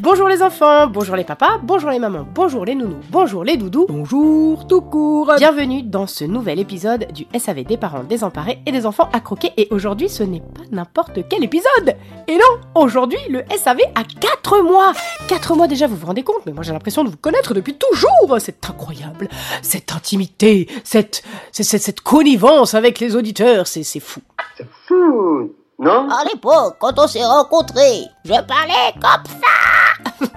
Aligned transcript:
Bonjour 0.00 0.28
les 0.28 0.42
enfants, 0.42 0.86
bonjour 0.88 1.16
les 1.16 1.24
papas, 1.24 1.58
bonjour 1.62 1.88
les 1.88 1.98
mamans, 1.98 2.26
bonjour 2.34 2.66
les 2.66 2.74
nounous, 2.74 3.00
bonjour 3.10 3.44
les 3.44 3.56
doudous, 3.56 3.86
bonjour 3.88 4.66
tout 4.66 4.82
court. 4.82 5.32
Bienvenue 5.38 5.82
dans 5.82 6.06
ce 6.06 6.24
nouvel 6.24 6.58
épisode 6.58 7.10
du 7.12 7.26
SAV 7.38 7.64
des 7.64 7.78
parents 7.78 8.04
désemparés 8.04 8.58
et 8.66 8.72
des 8.72 8.84
enfants 8.84 9.08
à 9.14 9.20
croquer. 9.20 9.52
Et 9.56 9.68
aujourd'hui 9.70 10.10
ce 10.10 10.22
n'est 10.22 10.40
pas 10.40 10.60
n'importe 10.70 11.20
quel 11.30 11.42
épisode. 11.42 11.96
Et 12.28 12.34
non, 12.34 12.60
aujourd'hui 12.82 13.18
le 13.30 13.42
SAV 13.56 13.78
a 13.94 14.02
4 14.04 14.62
mois. 14.62 14.92
4 15.28 15.56
mois 15.56 15.66
déjà, 15.66 15.86
vous 15.86 15.96
vous 15.96 16.06
rendez 16.06 16.22
compte 16.22 16.44
Mais 16.44 16.52
moi 16.52 16.62
j'ai 16.62 16.74
l'impression 16.74 17.02
de 17.02 17.08
vous 17.08 17.16
connaître 17.16 17.54
depuis 17.54 17.74
toujours. 17.74 18.36
C'est 18.38 18.68
incroyable 18.68 19.28
Cette 19.62 19.92
intimité, 19.92 20.68
cette, 20.84 21.22
cette, 21.52 21.80
cette 21.80 22.00
connivence 22.02 22.74
avec 22.74 23.00
les 23.00 23.16
auditeurs, 23.16 23.66
c'est 23.66 23.82
c'est 23.82 24.00
fou. 24.00 24.20
Fou, 24.86 25.54
non? 25.78 26.08
À 26.10 26.24
l'époque, 26.24 26.76
quand 26.78 26.98
on 26.98 27.06
s'est 27.06 27.24
rencontrés, 27.24 28.04
je 28.24 28.40
parlais 28.42 28.92
comme 28.94 29.24
ça. 29.26 29.36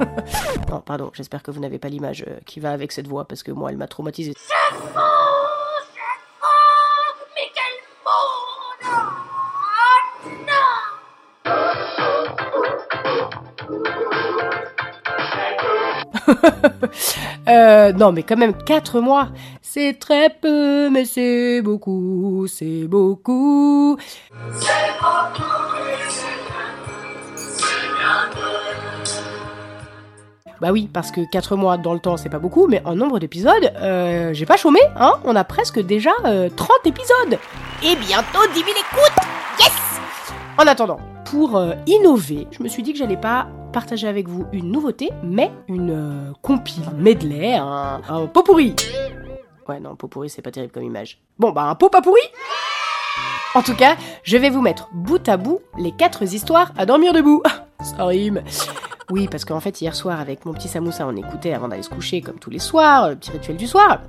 Non, 0.70 0.82
pardon, 0.82 1.10
j'espère 1.14 1.42
que 1.42 1.50
vous 1.52 1.60
n'avez 1.60 1.80
pas 1.80 1.90
l'image 1.90 2.24
euh, 2.28 2.38
qui 2.46 2.60
va 2.60 2.72
avec 2.72 2.92
cette 2.92 3.08
voix 3.08 3.26
parce 3.26 3.42
que 3.42 3.52
moi 3.52 3.72
elle 3.72 3.78
m'a 3.78 3.88
traumatisé. 3.88 4.36
Mais 7.36 7.52
quel 7.56 7.74
monde 8.06 9.10
Euh, 17.50 17.94
non, 17.94 18.12
mais 18.12 18.24
quand 18.24 18.38
même, 18.38 18.54
4 18.54 19.00
mois, 19.00 19.30
c'est 19.62 19.98
très 20.00 20.30
peu, 20.30 20.90
mais 20.90 21.06
c'est 21.06 21.62
beaucoup, 21.62 22.46
c'est 22.48 22.88
beaucoup. 22.88 23.98
Bah 30.62 30.72
oui, 30.74 30.90
parce 30.92 31.12
que 31.12 31.22
4 31.32 31.56
mois 31.56 31.78
dans 31.78 31.94
le 31.94 32.00
temps, 32.00 32.18
c'est 32.18 32.30
pas 32.30 32.40
beaucoup, 32.40 32.68
mais 32.68 32.82
en 32.86 32.96
nombre 32.96 33.20
d'épisodes, 33.20 33.72
euh, 33.78 34.34
j'ai 34.34 34.46
pas 34.46 34.58
chômé, 34.58 34.82
hein. 34.98 35.14
On 35.24 35.36
a 35.36 35.46
presque 35.46 35.80
déjà 35.80 36.12
euh, 36.26 36.50
30 36.54 36.70
épisodes. 36.86 37.40
Et 37.82 37.96
bientôt 37.96 38.46
10 38.54 38.60
000 38.60 38.70
écoutes. 38.70 39.26
Yes 39.60 39.89
En 40.60 40.68
attendant, 40.68 41.00
pour 41.24 41.56
euh, 41.56 41.72
innover, 41.88 42.46
je 42.52 42.62
me 42.62 42.68
suis 42.68 42.84
dit 42.84 42.92
que 42.92 43.00
j'allais 43.00 43.16
pas 43.16 43.48
partager 43.72 44.10
avec 44.10 44.28
vous 44.28 44.46
une 44.52 44.74
nouveauté, 44.74 45.10
mais 45.24 45.54
une 45.70 45.92
euh, 45.92 46.34
compile, 46.42 46.84
medley, 46.98 47.56
un, 47.56 48.02
un 48.10 48.28
pot 48.28 48.44
pourri. 48.44 48.76
Ouais, 49.70 49.80
non, 49.80 49.96
pot 49.96 50.10
pourri, 50.10 50.30
c'est 50.30 50.42
pas 50.42 50.52
terrible 50.52 50.74
comme 50.74 50.84
image. 50.84 51.22
Bon, 51.38 51.52
bah 51.52 51.62
un 51.62 51.76
pot 51.76 51.88
pas 51.88 52.02
pourri 52.02 52.20
En 53.56 53.62
tout 53.62 53.74
cas, 53.74 53.96
je 54.24 54.36
vais 54.36 54.50
vous 54.50 54.60
mettre 54.60 54.90
bout 54.92 55.30
à 55.30 55.38
bout 55.38 55.62
les 55.78 55.94
quatre 55.94 56.24
histoires 56.24 56.74
à 56.78 56.86
dormir 56.86 57.14
debout. 57.14 57.42
Ça 57.82 58.04
rime. 58.04 58.44
Oui, 59.12 59.30
parce 59.32 59.46
qu'en 59.46 59.62
fait, 59.62 59.80
hier 59.80 59.96
soir, 59.96 60.20
avec 60.20 60.46
mon 60.46 60.54
petit 60.54 60.68
Samoussa, 60.68 61.08
on 61.08 61.16
écoutait 61.16 61.54
avant 61.54 61.70
d'aller 61.70 61.84
se 61.84 61.90
coucher, 61.90 62.20
comme 62.20 62.38
tous 62.38 62.50
les 62.50 62.60
soirs, 62.60 63.12
le 63.12 63.16
petit 63.16 63.32
rituel 63.32 63.56
du 63.56 63.66
soir. 63.66 64.02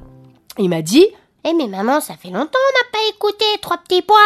Il 0.59 0.69
m'a 0.69 0.83
dit 0.83 1.07
Eh 1.45 1.55
mais 1.55 1.69
maman, 1.69 2.01
ça 2.01 2.15
fait 2.15 2.31
longtemps 2.31 2.59
on 2.59 2.75
n'a 2.75 2.91
pas 2.93 3.15
écouté 3.15 3.45
Trois 3.63 3.79
petits 3.79 4.03
pois 4.03 4.19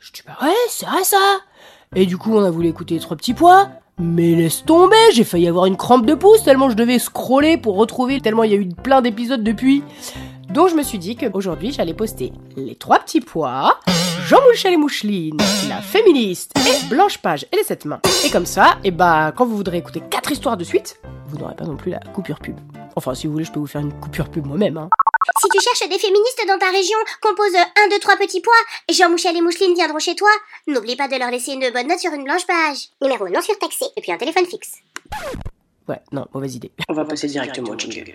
Je 0.00 0.12
dis 0.12 0.22
bah 0.26 0.32
ouais, 0.40 0.54
c'est 0.70 0.86
vrai 0.86 1.04
ça. 1.04 1.18
Et 1.94 2.06
du 2.06 2.16
coup, 2.16 2.34
on 2.34 2.42
a 2.42 2.50
voulu 2.50 2.68
écouter 2.68 2.94
les 2.94 3.00
trois 3.00 3.18
petits 3.18 3.34
pois. 3.34 3.68
Mais 3.98 4.34
laisse 4.34 4.64
tomber, 4.64 4.96
j'ai 5.12 5.24
failli 5.24 5.46
avoir 5.46 5.66
une 5.66 5.76
crampe 5.76 6.06
de 6.06 6.14
pouce 6.14 6.42
tellement 6.42 6.70
je 6.70 6.74
devais 6.74 6.98
scroller 6.98 7.58
pour 7.58 7.76
retrouver 7.76 8.18
tellement 8.22 8.44
il 8.44 8.50
y 8.50 8.54
a 8.54 8.56
eu 8.56 8.66
plein 8.66 9.02
d'épisodes 9.02 9.44
depuis. 9.44 9.84
Donc 10.52 10.68
je 10.68 10.74
me 10.74 10.82
suis 10.82 10.98
dit 10.98 11.16
qu'aujourd'hui 11.16 11.72
j'allais 11.72 11.94
poster 11.94 12.32
les 12.56 12.74
trois 12.74 12.98
petits 12.98 13.20
pois, 13.20 13.78
Jean-Michel 14.26 14.74
et 14.74 14.76
Moucheline, 14.76 15.36
la 15.68 15.80
féministe 15.80 16.52
et 16.58 16.86
Blanche 16.88 17.18
Page 17.18 17.46
et 17.52 17.56
les 17.56 17.62
sept 17.62 17.84
mains. 17.84 18.00
Et 18.24 18.30
comme 18.30 18.46
ça, 18.46 18.78
et 18.82 18.90
bah 18.90 19.32
quand 19.36 19.46
vous 19.46 19.56
voudrez 19.56 19.78
écouter 19.78 20.02
quatre 20.10 20.32
histoires 20.32 20.56
de 20.56 20.64
suite, 20.64 21.00
vous 21.28 21.38
n'aurez 21.38 21.54
pas 21.54 21.64
non 21.64 21.76
plus 21.76 21.92
la 21.92 22.00
coupure 22.00 22.40
pub. 22.40 22.56
Enfin 22.96 23.14
si 23.14 23.28
vous 23.28 23.32
voulez 23.34 23.44
je 23.44 23.52
peux 23.52 23.60
vous 23.60 23.68
faire 23.68 23.80
une 23.80 23.92
coupure 24.00 24.28
pub 24.28 24.44
moi-même. 24.44 24.76
Hein. 24.76 24.88
Si 25.40 25.48
tu 25.48 25.60
cherches 25.60 25.88
des 25.88 25.98
féministes 25.98 26.42
dans 26.48 26.58
ta 26.58 26.70
région, 26.70 26.98
compose 27.22 27.54
un, 27.54 27.88
deux, 27.88 28.00
trois 28.00 28.16
petits 28.16 28.40
pois. 28.40 28.52
Jean-Michel 28.90 29.36
et 29.36 29.42
Moucheline 29.42 29.74
viendront 29.74 30.00
chez 30.00 30.16
toi. 30.16 30.30
N'oublie 30.66 30.96
pas 30.96 31.06
de 31.06 31.16
leur 31.16 31.30
laisser 31.30 31.52
une 31.52 31.70
bonne 31.70 31.86
note 31.86 32.00
sur 32.00 32.12
une 32.12 32.24
blanche 32.24 32.46
page. 32.46 32.88
Numéro 33.00 33.28
non 33.28 33.40
surtaxé. 33.40 33.84
Et 33.96 34.00
puis 34.00 34.10
un 34.10 34.18
téléphone 34.18 34.46
fixe. 34.46 34.78
Ouais, 35.86 36.00
non, 36.10 36.26
mauvaise 36.34 36.56
idée. 36.56 36.72
On 36.88 36.94
va 36.94 37.04
passer 37.04 37.28
directement 37.28 37.70
au 37.70 37.78
jingle. 37.78 38.14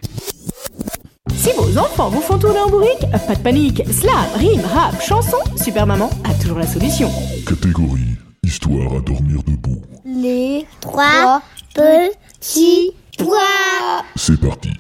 Si 1.46 1.52
vos 1.52 1.78
enfants 1.78 2.10
vous 2.10 2.22
font 2.22 2.40
tourner 2.40 2.58
en 2.58 2.70
bourrique, 2.72 3.06
pas 3.28 3.36
de 3.36 3.40
panique, 3.44 3.84
slam, 3.92 4.26
rime, 4.34 4.66
rap, 4.66 5.00
chanson, 5.00 5.38
Super 5.56 5.86
Maman 5.86 6.10
a 6.24 6.34
toujours 6.42 6.58
la 6.58 6.66
solution. 6.66 7.08
Catégorie 7.48 8.18
Histoire 8.42 8.96
à 8.96 9.00
dormir 9.00 9.44
debout. 9.46 9.80
Les 10.04 10.66
trois 10.82 11.44
petits 11.76 12.94
pois. 13.20 14.02
C'est 14.16 14.42
parti. 14.42 14.72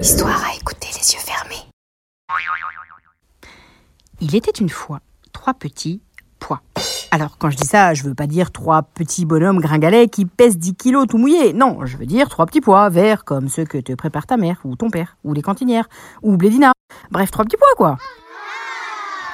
Histoire 0.00 0.44
à 0.48 0.54
écouter 0.54 0.90
les 0.94 1.12
yeux 1.12 1.18
fermés. 1.18 1.66
Il 4.20 4.36
était 4.36 4.60
une 4.60 4.70
fois 4.70 5.00
trois 5.32 5.54
petits 5.54 6.00
pois. 6.38 6.62
Alors, 7.10 7.38
quand 7.38 7.48
je 7.48 7.56
dis 7.56 7.66
ça, 7.66 7.94
je 7.94 8.02
veux 8.02 8.14
pas 8.14 8.26
dire 8.26 8.50
trois 8.52 8.82
petits 8.82 9.24
bonhommes 9.24 9.60
gringalets 9.60 10.08
qui 10.08 10.26
pèsent 10.26 10.58
10 10.58 10.74
kilos 10.74 11.06
tout 11.06 11.16
mouillés. 11.16 11.54
Non, 11.54 11.86
je 11.86 11.96
veux 11.96 12.04
dire 12.04 12.28
trois 12.28 12.44
petits 12.44 12.60
pois 12.60 12.90
verts 12.90 13.24
comme 13.24 13.48
ceux 13.48 13.64
que 13.64 13.78
te 13.78 13.94
prépare 13.94 14.26
ta 14.26 14.36
mère, 14.36 14.60
ou 14.64 14.76
ton 14.76 14.90
père, 14.90 15.16
ou 15.24 15.32
les 15.32 15.40
cantinières, 15.40 15.88
ou 16.22 16.36
Blédina. 16.36 16.72
Bref, 17.10 17.30
trois 17.30 17.46
petits 17.46 17.56
pois, 17.56 17.74
quoi. 17.76 17.96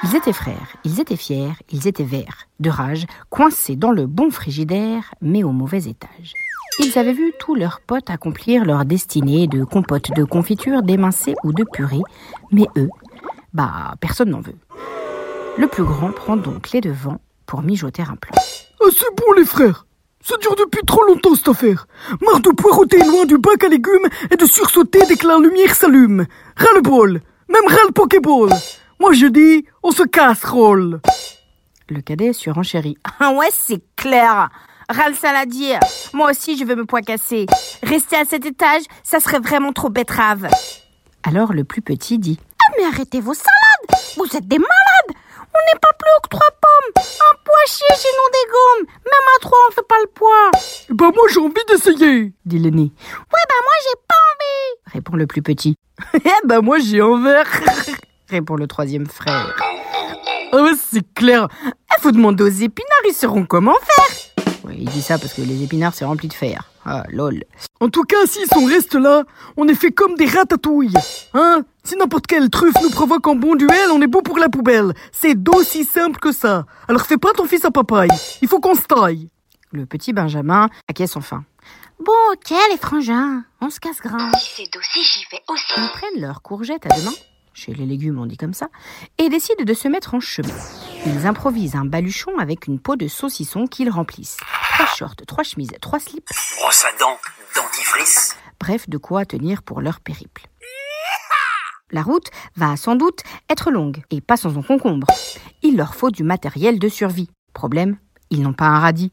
Ils 0.03 0.15
étaient 0.15 0.33
frères, 0.33 0.75
ils 0.85 1.01
étaient 1.01 1.17
fiers, 1.17 1.51
ils 1.71 1.87
étaient 1.87 2.03
verts, 2.03 2.47
de 2.59 2.69
rage, 2.69 3.07
coincés 3.29 3.75
dans 3.75 3.91
le 3.91 4.05
bon 4.07 4.29
frigidaire, 4.29 5.13
mais 5.21 5.43
au 5.43 5.51
mauvais 5.51 5.83
étage. 5.83 6.33
Ils 6.79 6.97
avaient 6.97 7.13
vu 7.13 7.33
tous 7.39 7.55
leurs 7.55 7.81
potes 7.81 8.09
accomplir 8.09 8.63
leur 8.65 8.85
destinée 8.85 9.47
de 9.47 9.63
compote, 9.63 10.11
de 10.15 10.23
confiture, 10.23 10.81
d'émincé 10.81 11.33
ou 11.43 11.51
de 11.51 11.65
purée, 11.73 12.03
mais 12.51 12.67
eux, 12.77 12.89
bah, 13.53 13.95
personne 13.99 14.29
n'en 14.29 14.41
veut. 14.41 14.57
Le 15.57 15.67
plus 15.67 15.83
grand 15.83 16.11
prend 16.11 16.37
donc 16.37 16.71
les 16.71 16.81
devants 16.81 17.19
pour 17.45 17.61
mijoter 17.61 18.01
un 18.03 18.15
plan. 18.15 18.35
Ah, 18.81 18.85
c'est 18.91 19.15
bon 19.15 19.33
les 19.37 19.45
frères 19.45 19.85
Ça 20.21 20.35
dure 20.37 20.55
depuis 20.55 20.81
trop 20.85 21.03
longtemps 21.03 21.35
cette 21.35 21.47
affaire 21.47 21.87
Marre 22.21 22.41
de 22.41 22.49
poireauter 22.51 22.99
loin 23.03 23.25
du 23.25 23.37
bac 23.37 23.63
à 23.63 23.67
légumes 23.67 24.07
et 24.31 24.35
de 24.37 24.45
sursauter 24.45 25.01
dès 25.07 25.15
que 25.15 25.27
la 25.27 25.37
lumière 25.39 25.73
s'allume 25.75 26.25
Ras 26.57 26.73
le 26.75 26.81
bol 26.81 27.21
Même 27.49 27.67
ras 27.67 27.85
le 27.87 27.91
pokéball 27.93 28.49
Moi 28.99 29.13
je 29.13 29.27
dis, 29.27 29.65
on 29.83 29.91
se 29.91 30.03
casse 30.03 30.43
roll 30.45 30.99
Le 31.89 32.01
cadet 32.01 32.33
surenchérit. 32.33 32.97
Ah 33.19 33.31
ouais, 33.31 33.49
c'est 33.51 33.81
clair. 33.95 34.49
Ras 34.89 35.09
le 35.09 35.15
saladier. 35.15 35.77
Moi 36.13 36.29
aussi, 36.31 36.57
je 36.57 36.63
veux 36.65 36.75
me 36.75 36.85
poids 36.85 37.01
casser. 37.01 37.47
Rester 37.81 38.17
à 38.17 38.25
cet 38.25 38.45
étage, 38.45 38.83
ça 39.03 39.19
serait 39.19 39.39
vraiment 39.39 39.73
trop 39.73 39.89
betterave. 39.89 40.47
Alors 41.23 41.53
le 41.53 41.63
plus 41.63 41.81
petit 41.81 42.19
dit. 42.19 42.39
Ah 42.61 42.71
mais 42.77 42.85
arrêtez 42.85 43.19
vos 43.21 43.33
salades 43.33 44.01
Vous 44.17 44.37
êtes 44.37 44.47
des 44.47 44.59
malades 44.59 45.17
On 45.55 45.73
n'est 45.73 45.79
pas 45.79 45.93
plus 45.97 46.09
haut 46.17 46.21
que 46.23 46.29
trois 46.29 46.51
pommes 46.61 47.03
Un 47.05 47.35
pois 47.43 47.65
chier 47.67 47.95
chez 47.95 48.09
nous 48.17 48.31
des 48.31 48.51
gommes 48.51 48.87
Même 49.05 49.27
à 49.35 49.39
trois, 49.39 49.57
on 49.69 49.71
fait 49.71 49.87
pas 49.87 49.95
le 50.01 50.07
poids 50.07 50.51
Bah 50.89 51.11
moi 51.15 51.25
j'ai 51.31 51.39
envie 51.39 51.65
d'essayer 51.69 52.33
dit 52.45 52.59
l'aîné. 52.59 52.83
Ouais 52.83 53.45
bah 53.49 53.61
moi 53.63 53.75
j'ai 53.83 53.99
pas 54.07 54.15
envie 54.31 54.93
Répond 54.93 55.15
le 55.15 55.27
plus 55.27 55.41
petit. 55.41 55.77
Eh 56.13 56.47
ben 56.47 56.61
moi 56.61 56.79
j'ai 56.79 56.99
verre. 56.99 57.47
Répond 58.29 58.55
le 58.55 58.67
troisième 58.67 59.05
frère. 59.07 59.55
Ah 60.51 60.61
ouais, 60.61 60.71
c'est 60.91 61.05
clair 61.13 61.47
Il 61.63 62.01
faut 62.01 62.11
demander 62.11 62.43
aux 62.43 62.47
épinards, 62.47 63.05
ils 63.07 63.13
sauront 63.13 63.45
comment 63.45 63.75
faire. 63.81 64.45
Ouais, 64.65 64.75
il 64.77 64.89
dit 64.89 65.01
ça 65.01 65.17
parce 65.17 65.33
que 65.33 65.41
les 65.41 65.63
épinards 65.63 65.93
c'est 65.93 66.05
rempli 66.05 66.27
de 66.27 66.33
fer. 66.33 66.69
Ah 66.85 67.03
lol. 67.09 67.43
En 67.79 67.89
tout 67.89 68.03
cas, 68.03 68.25
si 68.25 68.39
on 68.55 68.65
reste 68.65 68.93
là, 68.95 69.23
on 69.57 69.67
est 69.67 69.75
fait 69.75 69.91
comme 69.91 70.15
des 70.15 70.27
ratatouilles 70.27 70.93
Hein 71.33 71.63
Si 71.85 71.95
n'importe 71.95 72.25
quelle 72.25 72.49
truffe 72.49 72.73
nous 72.81 72.89
provoque 72.89 73.27
un 73.27 73.35
bon 73.35 73.55
duel, 73.55 73.91
on 73.91 74.01
est 74.01 74.07
beau 74.07 74.21
pour 74.23 74.39
la 74.39 74.49
poubelle. 74.49 74.93
C'est 75.11 75.35
d'aussi 75.35 75.83
simple 75.83 76.19
que 76.19 76.31
ça. 76.31 76.65
Alors 76.87 77.05
fais 77.05 77.17
pas 77.17 77.31
ton 77.33 77.45
fils 77.45 77.63
à 77.63 77.69
papaye. 77.71 78.09
Il 78.41 78.47
faut 78.47 78.59
qu'on 78.59 78.73
se 78.73 78.81
taille. 78.81 79.29
Le 79.71 79.85
petit 79.85 80.11
Benjamin 80.11 80.67
acquiesce 80.89 81.15
enfin. 81.15 81.43
Bon, 81.99 82.11
ok, 82.33 82.53
les 82.71 82.77
frangins, 82.77 83.43
on 83.61 83.69
se 83.69 83.79
casse 83.79 84.01
grand. 84.01 84.31
Si 84.39 84.63
c'est 84.63 84.73
d'aussi, 84.73 85.03
j'y 85.03 85.25
vais 85.31 85.41
aussi. 85.47 85.73
Ils 85.77 85.89
prennent 85.93 86.21
leurs 86.21 86.41
courgettes 86.41 86.85
à 86.91 86.95
deux 86.95 87.03
mains, 87.03 87.13
chez 87.53 87.73
les 87.73 87.85
légumes 87.85 88.19
on 88.19 88.25
dit 88.25 88.35
comme 88.35 88.53
ça, 88.53 88.67
et 89.17 89.29
décident 89.29 89.63
de 89.63 89.73
se 89.73 89.87
mettre 89.87 90.13
en 90.15 90.19
chemin. 90.19 90.53
Ils 91.05 91.25
improvisent 91.27 91.75
un 91.75 91.85
baluchon 91.85 92.37
avec 92.39 92.67
une 92.67 92.79
peau 92.79 92.95
de 92.95 93.07
saucisson 93.07 93.67
qu'ils 93.67 93.89
remplissent. 93.91 94.37
Trois 94.73 94.87
shorts, 94.87 95.15
trois 95.27 95.43
chemises, 95.43 95.71
trois 95.81 95.99
slips, 95.99 96.27
Brosse 96.59 96.83
à 96.83 96.97
dents, 96.99 97.17
dentifrice. 97.55 98.35
bref 98.59 98.89
de 98.89 98.97
quoi 98.97 99.23
tenir 99.25 99.61
pour 99.63 99.79
leur 99.81 99.99
périple. 100.01 100.47
La 101.91 102.01
route 102.01 102.29
va 102.55 102.75
sans 102.77 102.95
doute 102.95 103.21
être 103.47 103.69
longue 103.69 104.01
et 104.09 104.19
pas 104.19 104.37
sans 104.37 104.57
en 104.57 104.63
concombre. 104.63 105.05
Il 105.61 105.77
leur 105.77 105.93
faut 105.93 106.09
du 106.09 106.23
matériel 106.23 106.79
de 106.79 106.89
survie. 106.89 107.29
Problème, 107.53 107.97
ils 108.31 108.41
n'ont 108.41 108.53
pas 108.53 108.65
un 108.65 108.79
radis. 108.79 109.11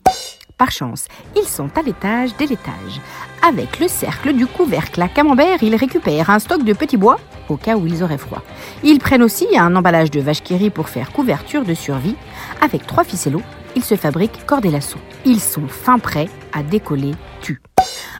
Par 0.57 0.71
chance, 0.71 1.07
ils 1.37 1.47
sont 1.47 1.69
à 1.77 1.83
l'étage 1.83 2.35
dès 2.39 2.47
l'étage. 2.47 3.01
Avec 3.47 3.79
le 3.79 3.89
cercle 3.89 4.33
du 4.33 4.47
couvercle 4.47 5.03
à 5.03 5.09
camembert, 5.09 5.63
ils 5.63 5.77
récupèrent 5.77 6.31
un 6.31 6.39
stock 6.39 6.65
de 6.65 6.73
petits 6.73 6.97
bois 6.97 7.19
au 7.51 7.57
cas 7.57 7.77
où 7.77 7.87
ils 7.87 8.03
auraient 8.03 8.17
froid. 8.17 8.43
Ils 8.83 8.99
prennent 9.01 9.23
aussi 9.23 9.47
un 9.59 9.77
emballage 9.77 10.11
de 10.11 10.21
vache 10.21 10.43
qui 10.43 10.71
pour 10.71 10.89
faire 10.89 11.13
couverture 11.13 11.65
de 11.65 11.75
survie. 11.75 12.17
Avec 12.63 12.87
trois 12.87 13.05
ficellos, 13.05 13.43
ils 13.77 13.85
se 13.85 13.97
fabriquent 13.97 14.47
corde 14.47 14.65
et 14.65 14.71
lasso. 14.71 14.99
Ils 15.27 15.41
sont 15.41 15.69
fin 15.69 15.99
prêts 15.99 16.31
à 16.55 16.63
décoller 16.63 17.13
tu. 17.43 17.61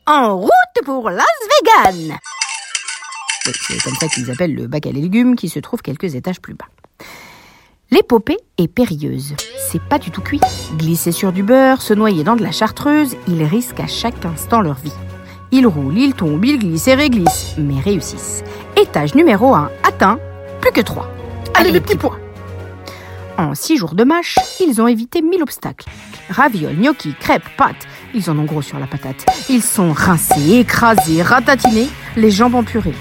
En 0.07 0.37
route 0.37 0.51
pour 0.85 1.09
Las 1.09 1.25
Vegas 1.49 2.19
c'est 3.45 3.83
comme 3.83 3.95
ça 3.95 4.09
qu'ils 4.09 4.31
appellent 4.31 4.55
le 4.55 4.67
bac 4.67 4.87
à 4.87 4.93
légumes 4.93 5.37
qui 5.37 5.49
se 5.49 5.59
trouve 5.59 5.83
quelques 5.83 6.15
étages 6.15 6.41
plus 6.41 6.55
bas. 6.55 6.67
L'épopée 7.91 8.39
est 8.57 8.69
périlleuse. 8.69 9.35
C'est 9.71 9.83
pas 9.83 9.99
du 9.99 10.11
tout 10.11 10.23
cuit. 10.23 10.41
Glisser 10.79 11.13
sur 11.13 11.33
du 11.33 11.43
beurre, 11.43 11.83
se 11.83 11.93
noyer 11.93 12.25
dans 12.25 12.37
de 12.37 12.43
la 12.43 12.53
chartreuse, 12.53 13.17
ils 13.29 13.45
risquent 13.45 13.81
à 13.81 13.87
chaque 13.87 14.25
instant 14.25 14.61
leur 14.61 14.77
vie. 14.77 14.95
Ils 15.51 15.67
roulent, 15.67 15.99
ils 15.99 16.15
tombent, 16.15 16.45
ils 16.45 16.59
glissent 16.59 16.89
et 16.89 16.95
réglissent, 16.95 17.55
mais 17.59 17.79
réussissent. 17.81 18.43
Étage 18.81 19.15
numéro 19.15 19.55
1 19.55 19.71
atteint, 19.83 20.19
plus 20.63 20.73
que 20.73 20.81
3. 20.81 21.11
Allez, 21.55 21.73
les 21.73 21.81
petits 21.81 21.97
pois. 21.97 22.19
En 23.37 23.55
six 23.55 23.77
jours 23.77 23.95
de 23.95 24.05
mâche, 24.05 24.39
ils 24.61 24.81
ont 24.81 24.87
évité 24.87 25.21
mille 25.21 25.43
obstacles. 25.43 25.87
Ravioles, 26.31 26.77
gnocchis, 26.77 27.15
crêpes, 27.19 27.49
pâtes, 27.59 27.87
ils 28.15 28.31
en 28.31 28.39
ont 28.39 28.45
gros 28.45 28.63
sur 28.63 28.79
la 28.79 28.87
patate. 28.87 29.27
Ils 29.51 29.63
sont 29.63 29.93
rincés, 29.93 30.61
écrasés, 30.61 31.23
ratatinés, 31.23 31.89
les 32.17 32.31
jambes 32.31 32.55
en 32.55 32.65
purée. 32.65 32.95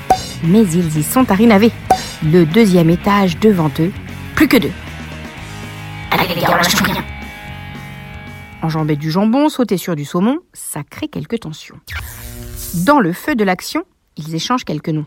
Mais 0.44 0.62
ils 0.64 0.98
y 0.98 1.04
sont 1.04 1.30
arrivés. 1.32 1.72
Le 2.24 2.46
deuxième 2.46 2.90
étage 2.90 3.38
devant 3.40 3.72
eux, 3.80 3.92
plus 4.36 4.48
que 4.48 4.58
deux. 4.58 4.72
Allez, 6.12 6.28
les 6.34 6.42
gars, 6.42 6.50
on 6.52 6.56
lâche 6.56 6.76
rien. 6.82 7.04
Enjamber 8.64 8.96
du 8.96 9.12
jambon, 9.12 9.50
sauter 9.50 9.78
sur 9.78 9.96
du 9.96 10.06
saumon, 10.06 10.40
ça 10.54 10.82
crée 10.84 11.08
quelques 11.08 11.40
tensions. 11.40 11.80
Dans 12.86 13.00
le 13.00 13.14
feu 13.14 13.36
de 13.36 13.44
l'action, 13.44 13.84
ils 14.18 14.36
échangent 14.36 14.66
quelques 14.66 14.90
noms. 14.90 15.06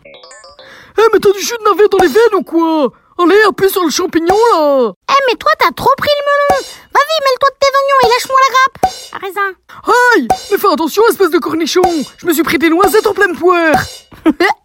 Eh, 0.97 1.01
mais 1.13 1.19
t'as 1.19 1.31
du 1.31 1.39
jus 1.39 1.53
de 1.59 1.69
navet 1.69 1.87
dans 1.91 1.97
les 1.99 2.07
veines 2.07 2.39
ou 2.39 2.43
quoi? 2.43 2.91
Allez, 3.17 3.35
appuie 3.47 3.69
sur 3.69 3.83
le 3.83 3.89
champignon, 3.89 4.35
là 4.53 4.91
Eh, 5.09 5.13
mais 5.29 5.35
toi, 5.37 5.51
t'as 5.59 5.71
trop 5.71 5.91
pris 5.97 6.09
le 6.09 6.55
melon. 6.55 6.63
Vas-y, 6.93 7.23
mêle-toi 7.23 7.49
de 7.49 7.57
tes 7.59 7.71
oignons 7.75 8.01
et 8.03 8.07
lâche-moi 8.13 8.37
la 8.41 8.53
grappe. 8.53 9.21
Raisin. 9.21 9.93
Aïe 10.15 10.27
Mais 10.51 10.57
fais 10.57 10.67
attention, 10.73 11.03
espèce 11.09 11.29
de 11.31 11.37
cornichon 11.39 11.81
Je 12.17 12.25
me 12.25 12.33
suis 12.33 12.43
pris 12.43 12.57
des 12.57 12.69
noisettes 12.69 13.07
en 13.07 13.13
pleine 13.13 13.35
poire 13.35 13.81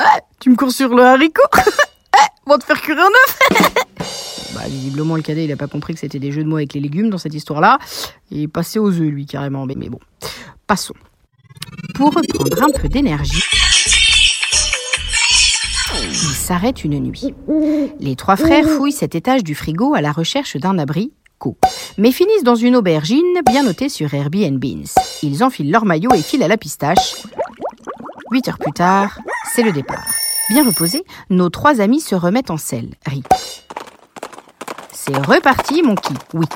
Eh, 0.00 0.20
tu 0.40 0.50
me 0.50 0.56
cours 0.56 0.72
sur 0.72 0.94
le 0.94 1.02
haricot 1.04 1.42
Eh, 2.14 2.48
va 2.50 2.58
te 2.58 2.64
faire 2.64 2.80
cuire 2.80 2.98
un 2.98 3.08
œuf 3.08 3.38
Bah, 4.54 4.62
visiblement, 4.68 5.16
le 5.16 5.22
cadet, 5.22 5.44
il 5.44 5.52
a 5.52 5.56
pas 5.56 5.66
compris 5.66 5.94
que 5.94 6.00
c'était 6.00 6.18
des 6.18 6.30
jeux 6.30 6.44
de 6.44 6.48
mots 6.48 6.56
avec 6.56 6.74
les 6.74 6.80
légumes 6.80 7.08
dans 7.08 7.16
cette 7.18 7.32
histoire-là. 7.34 7.78
Il 8.30 8.42
est 8.42 8.48
passé 8.48 8.78
aux 8.78 8.90
œufs, 8.90 8.98
lui, 9.10 9.24
carrément. 9.24 9.64
Mais, 9.64 9.74
bon, 9.74 9.98
passons. 10.66 10.94
Pour 11.94 12.12
reprendre 12.12 12.62
un 12.62 12.70
peu 12.70 12.88
d'énergie, 12.88 13.40
il 15.94 16.34
s'arrête 16.34 16.84
une 16.84 16.98
nuit. 17.00 17.34
Les 17.98 18.16
trois 18.16 18.36
frères 18.36 18.68
fouillent 18.68 18.92
cet 18.92 19.14
étage 19.14 19.42
du 19.42 19.54
frigo 19.54 19.94
à 19.94 20.00
la 20.00 20.12
recherche 20.12 20.56
d'un 20.56 20.78
abri, 20.78 21.12
co, 21.38 21.56
mais 21.96 22.12
finissent 22.12 22.44
dans 22.44 22.54
une 22.54 22.76
aubergine 22.76 23.40
bien 23.46 23.62
notée 23.62 23.88
sur 23.88 24.12
Airbnb. 24.12 24.64
Ils 25.22 25.44
enfilent 25.44 25.70
leur 25.70 25.84
maillot 25.84 26.12
et 26.14 26.22
filent 26.22 26.42
à 26.44 26.48
la 26.48 26.56
pistache. 26.58 27.22
Huit 28.30 28.48
heures 28.48 28.58
plus 28.58 28.72
tard, 28.72 29.18
c'est 29.54 29.62
le 29.62 29.72
départ. 29.72 30.06
Bien 30.48 30.64
reposés, 30.64 31.04
nos 31.30 31.50
trois 31.50 31.80
amis 31.80 32.00
se 32.00 32.14
remettent 32.14 32.50
en 32.50 32.56
selle. 32.56 32.94
Ri. 33.06 33.22
C'est 34.92 35.16
reparti, 35.16 35.82
mon 35.82 35.94
qui, 35.94 36.14
oui. 36.34 36.46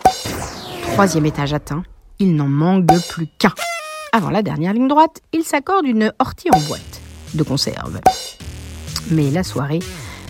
Troisième 0.92 1.26
étage 1.26 1.52
atteint, 1.52 1.82
il 2.18 2.36
n'en 2.36 2.48
manque 2.48 2.86
plus 3.10 3.26
qu'un. 3.38 3.52
Avant 4.12 4.30
la 4.30 4.42
dernière 4.42 4.72
ligne 4.72 4.88
droite, 4.88 5.20
ils 5.32 5.44
s'accordent 5.44 5.86
une 5.86 6.12
ortie 6.18 6.48
en 6.52 6.60
boîte, 6.60 7.00
de 7.34 7.42
conserve. 7.42 8.00
Mais 9.10 9.30
la 9.30 9.42
soirée 9.42 9.80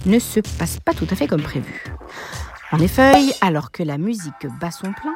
ne 0.05 0.19
se 0.19 0.41
passe 0.59 0.79
pas 0.81 0.93
tout 0.93 1.07
à 1.11 1.15
fait 1.15 1.29
comme 1.29 1.43
prévu. 1.43 1.85
En 2.73 2.81
effet, 2.81 3.15
alors 3.43 3.71
que 3.71 3.85
la 3.85 3.97
musique 3.97 4.47
bat 4.61 4.73
son 4.73 4.93
plein, 4.93 5.15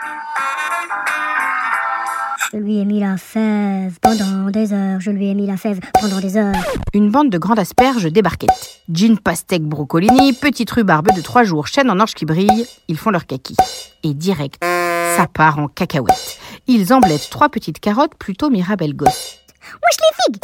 Je 2.52 2.58
lui 2.58 2.78
ai 2.78 2.84
mis 2.84 2.98
la 2.98 3.16
fève 3.16 3.96
pendant 4.00 4.50
des 4.50 4.72
heures. 4.72 5.00
Je 5.00 5.12
lui 5.12 5.28
ai 5.28 5.34
mis 5.34 5.46
la 5.46 5.56
fève 5.56 5.78
pendant 6.00 6.18
des 6.18 6.36
heures. 6.36 6.52
une 6.94 7.08
bande 7.08 7.30
de 7.30 7.38
grandes 7.38 7.60
asperges 7.60 8.10
débarquette. 8.10 8.82
Gin 8.90 9.18
pastèque 9.18 9.62
brocolini, 9.62 10.32
petite 10.32 10.68
rhubarbe 10.72 11.12
de 11.14 11.20
trois 11.20 11.44
jours, 11.44 11.68
chêne 11.68 11.88
en 11.90 12.00
orge 12.00 12.14
qui 12.14 12.24
brille, 12.24 12.66
ils 12.88 12.98
font 12.98 13.10
leur 13.10 13.26
kaki. 13.26 13.54
Et 14.02 14.14
direct, 14.14 14.60
ça 14.64 15.28
part 15.32 15.60
en 15.60 15.68
cacahuète. 15.68 16.40
Ils 16.66 16.92
emblettent 16.92 17.30
trois 17.30 17.50
petites 17.50 17.78
carottes 17.78 18.16
plutôt 18.16 18.50
mirabelles 18.50 18.96
gosses. 18.96 19.38
Wesh 19.72 19.98
les 20.00 20.24
figues 20.24 20.40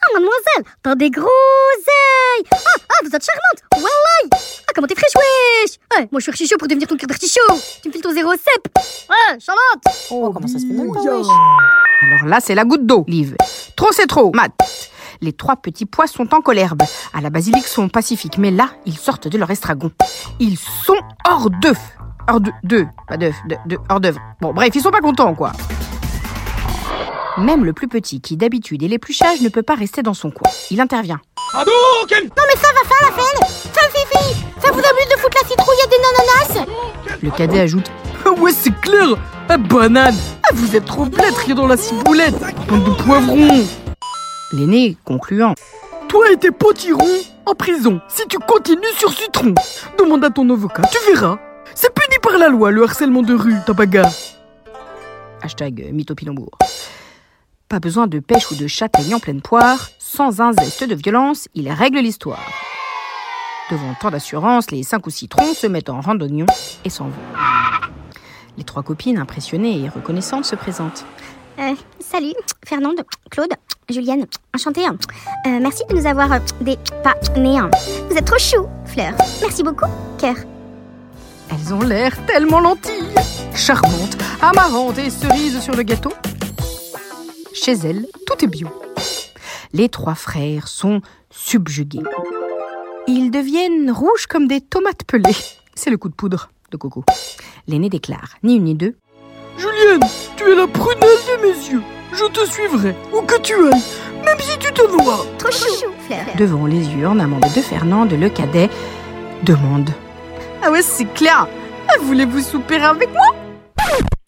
Ah 0.00 0.12
mademoiselle, 0.14 0.74
t'as 0.82 0.94
des 0.94 1.10
gros 1.10 1.26
ailes 1.26 2.44
Ah, 2.52 2.56
ah, 2.88 2.94
vous 3.04 3.10
êtes 3.14 3.24
charmante 3.24 3.62
Wallahi 3.74 4.44
Ah, 4.68 4.72
comment 4.74 4.86
t'es 4.86 4.94
fraîche, 4.94 5.14
wesh 5.14 5.78
Ouais, 5.96 6.08
moi 6.10 6.20
je 6.20 6.22
suis 6.30 6.30
archi 6.44 6.54
pour 6.58 6.68
devenir 6.68 6.88
ton 6.88 6.96
cœur 6.96 7.08
d'artichaut 7.08 7.40
Tu 7.82 7.88
me 7.88 7.92
files 7.92 8.02
ton 8.02 8.12
zéro 8.12 8.30
cep 8.32 8.78
Ouais, 9.10 9.38
Charlotte 9.38 9.82
Oh, 10.10 10.30
comment 10.32 10.46
ça 10.48 10.58
se 10.58 10.66
fait 10.66 10.72
même 10.72 10.92
pas, 10.92 11.00
wesh 11.00 11.26
Alors 12.02 12.26
là, 12.26 12.38
c'est 12.40 12.54
la 12.54 12.64
goutte 12.64 12.86
d'eau, 12.86 13.04
Liv. 13.06 13.36
Trop, 13.76 13.92
c'est 13.92 14.06
trop, 14.06 14.32
Matt. 14.34 14.52
Les 15.20 15.32
trois 15.32 15.56
petits 15.56 15.86
pois 15.86 16.06
sont 16.08 16.34
en 16.34 16.40
colherbe. 16.40 16.82
À 17.14 17.20
la 17.20 17.30
basilic 17.30 17.66
sont 17.66 17.88
pacifiques, 17.88 18.38
mais 18.38 18.50
là, 18.50 18.70
ils 18.86 18.98
sortent 18.98 19.28
de 19.28 19.38
leur 19.38 19.50
estragon. 19.50 19.92
Ils 20.40 20.58
sont 20.58 20.98
hors 21.28 21.48
d'œuf. 21.48 21.78
Hors 22.28 22.40
d'œuf, 22.40 22.86
pas 23.08 23.16
d'œuf, 23.16 23.34
hors 23.88 24.00
d'œuvre. 24.00 24.20
Bon, 24.40 24.52
bref, 24.52 24.70
ils 24.74 24.80
sont 24.80 24.90
pas 24.90 25.00
contents, 25.00 25.34
quoi. 25.34 25.52
Même 27.38 27.64
le 27.64 27.72
plus 27.72 27.88
petit, 27.88 28.20
qui 28.20 28.36
d'habitude 28.36 28.82
est 28.82 28.88
l'épluchage, 28.88 29.40
ne 29.40 29.48
peut 29.48 29.62
pas 29.62 29.74
rester 29.74 30.02
dans 30.02 30.14
son 30.14 30.30
coin. 30.30 30.50
Il 30.70 30.80
intervient. 30.80 31.20
Non, 31.54 31.62
mais 31.66 32.60
ça 32.60 32.68
va 32.74 32.88
faire 32.88 33.08
la 33.08 33.12
fête. 33.12 33.48
Ça, 33.72 33.80
Fifi, 33.88 34.44
ça 34.60 34.70
vous 34.70 34.78
amuse 34.78 35.08
de 35.10 35.18
foutre 35.18 35.38
la 35.42 35.48
citrouille 35.48 35.76
et 35.84 35.88
des 35.88 36.60
nananas 36.60 36.66
Le 37.22 37.30
cadet 37.30 37.60
ajoute 37.60 37.90
Ah 38.26 38.30
ouais, 38.32 38.52
c'est 38.52 38.74
clair 38.80 39.16
Ah, 39.48 39.56
banane 39.56 40.14
Ah, 40.44 40.54
vous 40.54 40.76
êtes 40.76 40.84
trop 40.84 41.04
blêtes, 41.06 41.36
rien 41.36 41.54
dans 41.54 41.66
la 41.66 41.76
ciboulette 41.76 42.34
Bande 42.68 42.84
de 42.84 43.02
poivrons 43.02 43.64
l'aîné 44.52 44.96
concluant. 45.04 45.54
Toi 46.08 46.30
et 46.30 46.36
tes 46.36 46.50
potirons 46.50 47.20
en 47.46 47.54
prison 47.54 48.00
si 48.08 48.26
tu 48.28 48.38
continues 48.38 48.82
sur 48.98 49.10
Citron. 49.12 49.54
Demande 49.98 50.24
à 50.24 50.30
ton 50.30 50.48
avocat, 50.50 50.82
tu 50.92 50.98
verras. 51.10 51.38
C'est 51.74 51.92
puni 51.94 52.18
par 52.22 52.36
la 52.38 52.48
loi, 52.48 52.70
le 52.70 52.82
harcèlement 52.84 53.22
de 53.22 53.34
rue, 53.34 53.54
ta 53.66 53.72
bagarre. 53.72 54.12
Hashtag 55.42 55.88
mythopilombourg. 55.92 56.50
Pas 57.72 57.80
besoin 57.80 58.06
de 58.06 58.18
pêche 58.18 58.50
ou 58.50 58.54
de 58.54 58.66
châtaigne 58.66 59.14
en 59.14 59.18
pleine 59.18 59.40
poire. 59.40 59.88
Sans 59.98 60.42
un 60.42 60.52
zeste 60.52 60.84
de 60.84 60.94
violence, 60.94 61.48
il 61.54 61.70
règle 61.70 62.00
l'histoire. 62.00 62.52
Devant 63.70 63.94
tant 63.98 64.10
d'assurance, 64.10 64.70
les 64.70 64.82
cinq 64.82 65.06
ou 65.06 65.10
six 65.10 65.26
troncs 65.26 65.56
se 65.56 65.66
mettent 65.66 65.88
en 65.88 66.02
rang 66.02 66.14
d'oignons 66.14 66.44
et 66.84 66.90
s'en 66.90 67.04
vont. 67.04 67.12
Les 68.58 68.64
trois 68.64 68.82
copines, 68.82 69.16
impressionnées 69.16 69.80
et 69.80 69.88
reconnaissantes, 69.88 70.44
se 70.44 70.54
présentent. 70.54 71.06
Euh, 71.58 71.74
salut, 71.98 72.34
Fernande, 72.62 73.00
Claude, 73.30 73.54
Julienne, 73.88 74.26
enchantée. 74.54 74.84
Euh, 74.86 75.58
merci 75.58 75.82
de 75.88 75.94
nous 75.94 76.06
avoir 76.06 76.30
euh, 76.30 76.40
des 76.60 76.76
pas 77.02 77.14
nés. 77.38 77.58
Vous 78.10 78.16
êtes 78.18 78.26
trop 78.26 78.38
chou, 78.38 78.66
Fleur. 78.84 79.14
Merci 79.40 79.62
beaucoup, 79.62 79.88
cœur. 80.18 80.36
Elles 81.50 81.72
ont 81.72 81.80
l'air 81.80 82.14
tellement 82.26 82.60
lentilles, 82.60 83.14
charmantes, 83.54 84.18
amarantes 84.42 84.98
et 84.98 85.08
cerises 85.08 85.60
sur 85.60 85.74
le 85.74 85.84
gâteau. 85.84 86.12
Chez 87.64 87.74
elles, 87.74 88.06
tout 88.26 88.44
est 88.44 88.48
bio. 88.48 88.66
Les 89.72 89.88
trois 89.88 90.16
frères 90.16 90.66
sont 90.66 91.00
subjugués. 91.30 92.02
Ils 93.06 93.30
deviennent 93.30 93.92
rouges 93.92 94.26
comme 94.26 94.48
des 94.48 94.60
tomates 94.60 95.04
pelées. 95.06 95.36
C'est 95.76 95.90
le 95.90 95.96
coup 95.96 96.08
de 96.08 96.14
poudre 96.14 96.50
de 96.72 96.76
Coco. 96.76 97.04
L'aîné 97.68 97.88
déclare, 97.88 98.34
ni 98.42 98.56
une 98.56 98.64
ni 98.64 98.74
deux, 98.74 98.96
Julienne, 99.56 100.00
tu 100.36 100.50
es 100.50 100.54
la 100.56 100.66
prunelle 100.66 100.98
de 101.00 101.42
mes 101.46 101.68
yeux. 101.70 101.82
Je 102.12 102.24
te 102.24 102.44
suivrai, 102.50 102.96
où 103.14 103.22
que 103.22 103.40
tu 103.40 103.54
ailles. 103.54 103.82
même 104.24 104.40
si 104.40 104.58
tu 104.58 104.72
te 104.72 104.82
noies. 104.90 105.24
Trop 105.38 105.52
chou, 105.52 105.92
Fleur. 106.06 106.24
Devant 106.36 106.66
les 106.66 106.84
yeux 106.88 107.06
en 107.06 107.20
amande 107.20 107.42
de 107.54 107.60
Fernande, 107.60 108.12
le 108.12 108.28
cadet 108.28 108.70
demande 109.44 109.90
Ah 110.64 110.70
ouais, 110.72 110.82
c'est 110.82 111.12
clair 111.14 111.46
Voulez-vous 112.00 112.40
souper 112.40 112.76
avec 112.76 113.10
moi? 113.12 113.36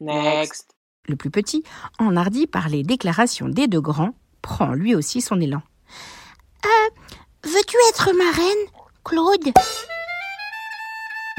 Next. 0.00 0.73
Le 1.06 1.16
plus 1.16 1.30
petit, 1.30 1.62
enhardi 1.98 2.46
par 2.46 2.68
les 2.68 2.82
déclarations 2.82 3.48
des 3.48 3.66
deux 3.66 3.80
grands, 3.80 4.14
prend 4.42 4.72
lui 4.72 4.94
aussi 4.94 5.20
son 5.20 5.40
élan. 5.40 5.62
Veux-tu 7.44 7.76
être 7.90 8.10
ma 8.16 8.30
reine, 8.34 8.66
Claude? 9.04 9.52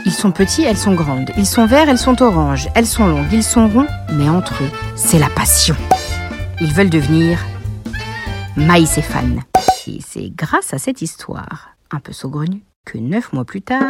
Ils 0.05 0.13
sont 0.13 0.31
petits, 0.31 0.61
elles 0.61 0.77
sont 0.77 0.93
grandes. 0.93 1.31
Ils 1.35 1.47
sont 1.47 1.65
verts, 1.65 1.89
elles 1.89 1.97
sont 1.97 2.21
oranges. 2.21 2.67
Elles 2.75 2.85
sont 2.85 3.07
longues, 3.07 3.33
ils 3.33 3.43
sont 3.43 3.67
ronds. 3.67 3.87
Mais 4.13 4.29
entre 4.29 4.63
eux, 4.63 4.69
c'est 4.95 5.17
la 5.17 5.29
passion. 5.29 5.75
Ils 6.61 6.71
veulent 6.71 6.91
devenir 6.91 7.39
Maïs 8.55 8.99
et 8.99 9.01
Fan. 9.01 9.41
Et 9.87 9.99
c'est 10.07 10.29
grâce 10.29 10.75
à 10.75 10.77
cette 10.77 11.01
histoire, 11.01 11.69
un 11.89 11.99
peu 11.99 12.13
saugrenue, 12.13 12.61
que 12.85 12.99
neuf 12.99 13.33
mois 13.33 13.45
plus 13.45 13.63
tard, 13.63 13.89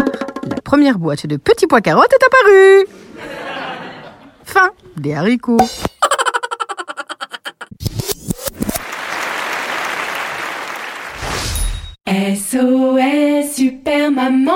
la 0.50 0.62
première 0.62 0.98
boîte 0.98 1.28
de 1.28 1.36
petits 1.36 1.68
pois 1.68 1.82
carottes 1.82 2.14
est 2.14 2.26
apparue. 2.26 2.88
Fin 4.46 4.70
des 4.98 5.14
haricots. 5.14 5.58
SOS 12.08 13.56
Super 13.56 14.12
Maman 14.12 14.52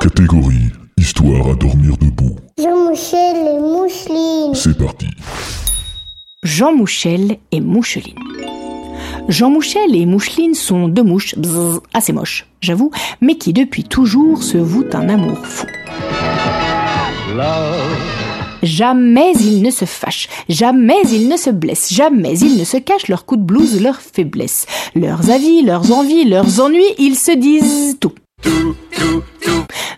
Catégorie 0.00 0.72
Histoire 0.96 1.48
à 1.48 1.54
dormir 1.54 1.96
debout. 1.98 2.36
Jean-Michel 2.58 3.36
et 3.36 3.60
Moucheline. 3.60 4.54
C'est 4.54 4.76
parti. 4.76 5.06
Jean 6.42 6.74
Mouchel 6.74 7.38
et 7.52 7.60
Moucheline. 7.60 8.18
Jean 9.28 9.50
Mouchel 9.50 9.94
et 9.94 10.06
Moucheline 10.06 10.54
sont 10.54 10.88
deux 10.88 11.02
mouches 11.02 11.34
assez 11.94 12.12
moches, 12.12 12.46
j'avoue, 12.60 12.90
mais 13.20 13.36
qui 13.36 13.52
depuis 13.52 13.84
toujours 13.84 14.42
se 14.42 14.58
vouent 14.58 14.88
un 14.94 15.08
amour 15.08 15.38
fou. 15.46 15.66
Jamais 18.62 19.32
ils 19.40 19.62
ne 19.62 19.70
se 19.70 19.84
fâchent, 19.84 20.28
jamais 20.48 21.00
ils 21.12 21.28
ne 21.28 21.36
se 21.36 21.50
blessent, 21.50 21.92
jamais 21.92 22.38
ils 22.38 22.58
ne 22.58 22.64
se 22.64 22.76
cachent 22.76 23.08
leurs 23.08 23.24
coups 23.24 23.40
de 23.40 23.46
blouse, 23.46 23.80
leurs 23.80 24.00
faiblesses, 24.00 24.66
leurs 24.94 25.30
avis, 25.30 25.62
leurs 25.62 25.92
envies, 25.92 26.24
leurs 26.24 26.60
ennuis, 26.60 26.94
ils 26.98 27.16
se 27.16 27.32
disent 27.32 27.96
tout. 28.00 28.14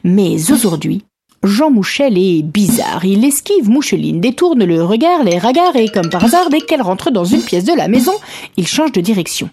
Mais 0.04 0.50
aujourd'hui, 0.50 1.04
Jean 1.42 1.70
Mouchel 1.70 2.18
est 2.18 2.42
bizarre. 2.42 3.04
Il 3.04 3.24
esquive 3.24 3.70
Moucheline, 3.70 4.20
détourne 4.20 4.64
le 4.64 4.84
regard, 4.84 5.24
les 5.24 5.38
regards 5.38 5.76
et 5.76 5.88
comme 5.88 6.10
par 6.10 6.24
hasard, 6.24 6.50
dès 6.50 6.60
qu'elle 6.60 6.82
rentre 6.82 7.10
dans 7.10 7.24
une 7.24 7.42
pièce 7.42 7.64
de 7.64 7.74
la 7.74 7.88
maison, 7.88 8.12
il 8.56 8.66
change 8.66 8.92
de 8.92 9.00
direction. 9.00 9.48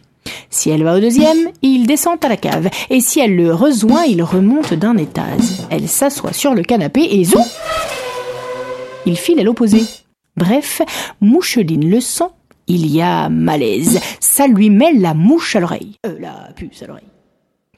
Si 0.50 0.70
elle 0.70 0.84
va 0.84 0.98
au 0.98 1.00
deuxième, 1.00 1.50
il 1.62 1.88
descend 1.88 2.18
à 2.24 2.30
la 2.30 2.36
cave. 2.36 2.70
Et 2.90 3.00
si 3.00 3.22
elle 3.22 3.36
le 3.36 3.54
rejoint, 3.54 4.04
il 4.04 4.22
remonte 4.22 4.74
d'un 4.74 4.98
étage. 4.98 5.62
Elle 5.70 5.88
s'assoit 5.88 6.34
sur 6.34 6.54
le 6.54 6.64
canapé 6.64 7.08
et 7.10 7.24
zou 7.24 7.40
Il 9.08 9.16
file 9.16 9.40
à 9.40 9.44
l'opposé. 9.44 9.86
Bref, 10.36 10.82
Moucheline 11.22 11.90
le 11.90 12.02
sent. 12.02 12.26
Il 12.68 12.94
y 12.94 13.02
a 13.02 13.30
malaise. 13.30 14.02
Ça 14.20 14.48
lui 14.48 14.70
met 14.70 14.92
la 14.92 15.14
mouche 15.14 15.56
à 15.56 15.62
l'oreille. 15.62 15.96
Euh, 16.06 16.18
la 16.20 16.50
puce 16.54 16.84
à 16.84 16.88
l'oreille. 16.88 17.08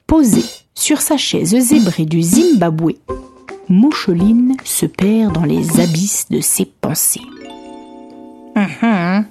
Posée 0.08 0.44
sur 0.74 1.00
sa 1.00 1.16
chaise 1.16 1.56
zébrée 1.56 2.04
du 2.04 2.20
Zimbabwe, 2.20 2.94
Moucheline 3.68 4.56
se 4.64 4.86
perd 4.86 5.34
dans 5.34 5.44
les 5.44 5.80
abysses 5.80 6.26
de 6.30 6.40
ses 6.40 6.64
pensées. 6.64 7.20
Mhm. 8.56 9.24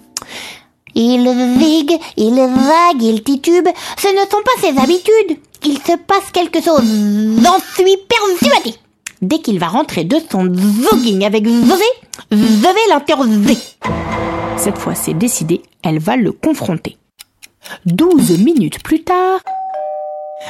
Il 0.96 1.58
zigue, 1.60 2.00
il 2.15 2.36
vague, 2.36 3.01
il 3.01 3.24
titube. 3.24 3.68
Ce 3.98 4.08
ne 4.08 4.22
sont 4.22 4.41
pas 4.46 4.62
ses 4.62 4.77
habitudes. 4.79 5.38
Il 5.65 5.79
se 5.79 5.98
passe 5.98 6.32
quelque 6.32 6.62
chose. 6.62 6.86
J'en 7.44 7.60
suis 7.75 7.98
persuadée. 8.08 8.77
Dès 9.22 9.40
qu'il 9.40 9.60
va 9.60 9.68
rentrer 9.68 10.06
de 10.06 10.18
son 10.32 10.46
zogging 10.54 11.26
avec 11.26 11.46
Zosé, 11.46 11.84
je 12.32 12.38
vais 12.38 12.90
l'interroger. 12.90 13.58
Cette 14.58 14.78
fois, 14.78 14.96
c'est 14.96 15.14
décidé, 15.14 15.62
elle 15.84 16.00
va 16.00 16.16
le 16.16 16.32
confronter. 16.32 16.98
Douze 17.86 18.40
minutes 18.40 18.82
plus 18.82 19.04
tard, 19.04 19.42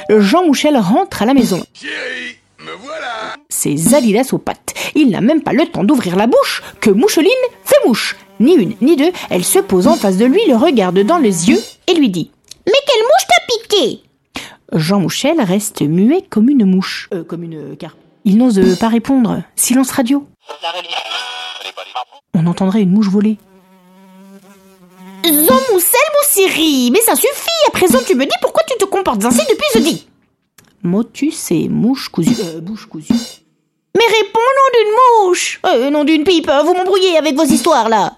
Jean 0.09 0.45
Mouchel 0.45 0.77
rentre 0.77 1.23
à 1.23 1.25
la 1.25 1.33
maison. 1.33 1.63
C'est 3.49 3.75
Zalidas 3.75 4.29
aux 4.33 4.37
pattes. 4.37 4.75
Il 4.93 5.09
n'a 5.09 5.21
même 5.21 5.41
pas 5.41 5.53
le 5.53 5.65
temps 5.65 5.83
d'ouvrir 5.83 6.15
la 6.15 6.27
bouche 6.27 6.61
que 6.79 6.91
Moucheline 6.91 7.31
fait 7.63 7.87
mouche. 7.87 8.15
Ni 8.39 8.53
une, 8.53 8.75
ni 8.81 8.95
deux, 8.95 9.11
elle 9.29 9.43
se 9.43 9.59
pose 9.59 9.87
en 9.87 9.95
face 9.95 10.17
de 10.17 10.25
lui, 10.25 10.41
le 10.47 10.55
regarde 10.55 10.99
dans 10.99 11.17
les 11.17 11.49
yeux 11.49 11.59
et 11.87 11.93
lui 11.93 12.09
dit 12.09 12.31
Mais 12.67 12.73
quelle 12.87 13.03
mouche 13.03 13.27
t'a 13.27 13.77
piqué 13.77 14.01
Jean 14.73 14.99
Mouchel 14.99 15.41
reste 15.41 15.81
muet 15.81 16.23
comme 16.29 16.49
une 16.49 16.65
mouche. 16.65 17.09
Euh, 17.13 17.23
comme 17.23 17.43
une 17.43 17.75
carpe. 17.75 17.97
Il 18.25 18.37
n'ose 18.37 18.59
euh, 18.59 18.75
pas 18.75 18.89
répondre. 18.89 19.43
Silence 19.55 19.91
radio. 19.91 20.27
On 22.33 22.45
entendrait 22.47 22.81
une 22.81 22.91
mouche 22.91 23.07
voler. 23.07 23.37
Jean 25.23 25.59
Moussel, 25.73 25.99
Moussiri, 26.17 26.91
mais 26.91 27.01
ça 27.01 27.15
suffit. 27.15 27.49
À 27.67 27.71
présent, 27.71 27.99
tu 28.05 28.15
me 28.15 28.25
dis 28.25 28.35
pourquoi 28.41 28.63
tu 28.67 28.77
te 28.77 28.85
comportes 28.85 29.23
ainsi 29.25 29.41
depuis 29.49 29.67
jeudi. 29.73 30.07
Motus 30.83 31.51
et 31.51 31.67
mouche 31.67 32.09
cousue. 32.09 32.35
Euh, 32.41 32.61
bouche 32.61 32.85
cousue. 32.85 33.13
Mais 33.95 34.05
réponds 34.05 34.39
nom 34.39 34.69
d'une 34.73 34.93
mouche. 35.27 35.59
Euh, 35.65 35.89
nom 35.89 36.03
d'une 36.03 36.23
pipe. 36.23 36.49
Vous 36.65 36.73
m'embrouillez 36.73 37.17
avec 37.17 37.35
vos 37.35 37.43
histoires 37.43 37.89
là. 37.89 38.17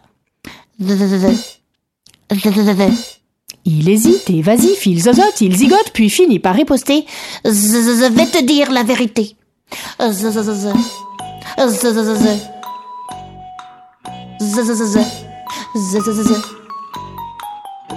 Il 3.65 3.89
hésite, 3.89 4.29
évasif, 4.29 4.85
il 4.85 5.01
zozote, 5.03 5.41
il 5.41 5.55
zigote, 5.55 5.91
puis 5.93 6.09
finit 6.09 6.39
par 6.39 6.55
riposter. 6.55 7.05
Je 7.45 8.07
vais 8.09 8.25
te 8.25 8.43
dire 8.43 8.71
la 8.71 8.83
vérité. 8.83 9.35
Z 9.99 10.17
z 10.17 10.33
z 10.33 10.45
z 10.45 10.49
z. 10.49 10.73
Z 14.39 14.55
z 14.55 14.67
z 14.67 14.81
z. 14.93 14.97
Z 15.75 15.91
z 15.91 16.09
z 16.09 16.27
z. 16.27 16.60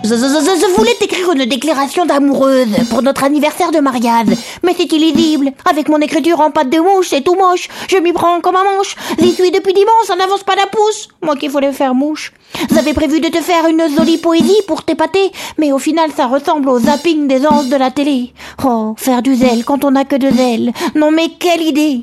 Je, 0.04 0.76
voulais 0.76 0.94
t'écrire 1.00 1.32
une 1.32 1.46
déclaration 1.46 2.04
d'amoureuse 2.04 2.68
pour 2.90 3.00
notre 3.00 3.24
anniversaire 3.24 3.70
de 3.70 3.78
mariage, 3.78 4.26
mais 4.62 4.74
c'est 4.76 4.92
illisible. 4.92 5.50
Avec 5.64 5.88
mon 5.88 5.98
écriture 5.98 6.40
en 6.40 6.50
pâte 6.50 6.68
de 6.68 6.78
mouche, 6.78 7.08
c'est 7.08 7.22
tout 7.22 7.34
moche. 7.34 7.68
Je 7.88 7.96
m'y 7.96 8.12
prends 8.12 8.42
comme 8.42 8.56
un 8.56 8.64
manche. 8.64 8.96
J'y 9.18 9.32
suis 9.32 9.50
depuis 9.50 9.72
dimanche, 9.72 10.06
ça 10.06 10.14
n'avance 10.14 10.42
pas 10.42 10.56
d'un 10.56 10.66
pouce. 10.66 11.08
Moi 11.22 11.36
qui 11.36 11.48
voulais 11.48 11.72
faire 11.72 11.94
mouche. 11.94 12.34
J'avais 12.70 12.92
prévu 12.92 13.20
de 13.20 13.28
te 13.28 13.40
faire 13.40 13.66
une 13.66 13.88
jolie 13.96 14.18
poésie 14.18 14.60
pour 14.68 14.82
t'épater, 14.82 15.32
mais 15.56 15.72
au 15.72 15.78
final 15.78 16.10
ça 16.14 16.26
ressemble 16.26 16.68
au 16.68 16.80
zapping 16.80 17.26
des 17.26 17.46
anges 17.46 17.70
de 17.70 17.76
la 17.76 17.90
télé. 17.90 18.34
Oh, 18.62 18.94
faire 18.98 19.22
du 19.22 19.34
zèle 19.34 19.64
quand 19.64 19.84
on 19.86 19.92
n'a 19.92 20.04
que 20.04 20.16
de 20.16 20.30
zèle. 20.30 20.72
Non 20.94 21.12
mais 21.12 21.30
quelle 21.30 21.62
idée 21.62 22.02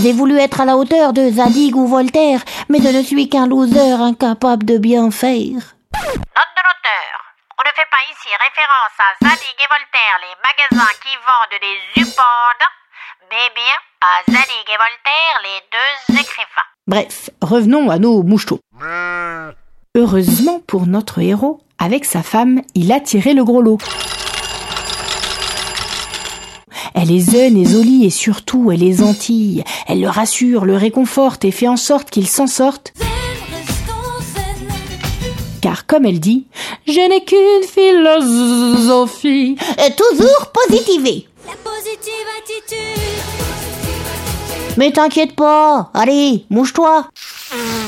j'ai 0.00 0.14
voulu 0.14 0.38
être 0.38 0.62
à 0.62 0.64
la 0.64 0.78
hauteur 0.78 1.12
de 1.12 1.30
Zadig 1.30 1.76
ou 1.76 1.86
Voltaire, 1.86 2.40
mais 2.70 2.78
je 2.82 2.88
ne 2.88 3.02
suis 3.02 3.28
qu'un 3.28 3.46
loser 3.46 3.92
incapable 4.00 4.64
de 4.64 4.78
bien 4.78 5.10
faire. 5.10 5.76
Note 5.92 6.52
de 6.56 6.62
l'auteur. 6.64 7.22
On 7.58 7.68
ne 7.68 7.74
fait 7.76 7.90
pas 7.90 7.91
ici 8.10 8.28
référence 8.30 8.96
à 8.98 9.14
Zadig 9.22 9.56
et 9.58 9.68
Voltaire, 9.68 10.18
les 10.22 10.34
magasins 10.42 10.92
qui 11.02 11.14
vendent 11.26 11.60
des 11.60 12.02
upandes, 12.02 12.66
mais 13.30 13.50
bien 13.54 13.76
à 14.00 14.22
Zadig 14.26 14.66
et 14.66 14.76
Voltaire, 14.76 15.36
les 15.42 15.60
deux 15.70 16.20
écrivains. 16.20 16.68
Bref, 16.86 17.30
revenons 17.40 17.90
à 17.90 17.98
nos 17.98 18.22
mouchetos. 18.22 18.60
Heureusement 19.94 20.60
pour 20.66 20.86
notre 20.86 21.20
héros, 21.20 21.60
avec 21.78 22.04
sa 22.04 22.22
femme, 22.22 22.62
il 22.74 22.92
a 22.92 23.00
tiré 23.00 23.34
le 23.34 23.44
gros 23.44 23.62
lot. 23.62 23.78
Elle 26.94 27.10
est 27.10 27.20
zen 27.20 27.56
et 27.56 27.64
jolie 27.64 28.04
et 28.04 28.10
surtout 28.10 28.70
elle 28.72 28.82
est 28.82 28.98
gentille. 28.98 29.64
Elle 29.86 30.00
le 30.00 30.08
rassure, 30.08 30.64
le 30.64 30.76
réconforte 30.76 31.44
et 31.44 31.50
fait 31.50 31.68
en 31.68 31.76
sorte 31.76 32.10
qu'il 32.10 32.28
s'en 32.28 32.46
sorte. 32.46 32.92
Car 35.62 35.86
comme 35.86 36.04
elle 36.04 36.20
dit, 36.20 36.46
je 36.86 37.08
n'ai 37.08 37.24
qu'une 37.24 37.66
philosophie. 37.66 39.56
Toujours 39.96 40.52
positiver. 40.52 41.28
Mais 44.76 44.90
t'inquiète 44.90 45.36
pas, 45.36 45.90
allez, 45.94 46.44
mouche-toi. 46.50 47.06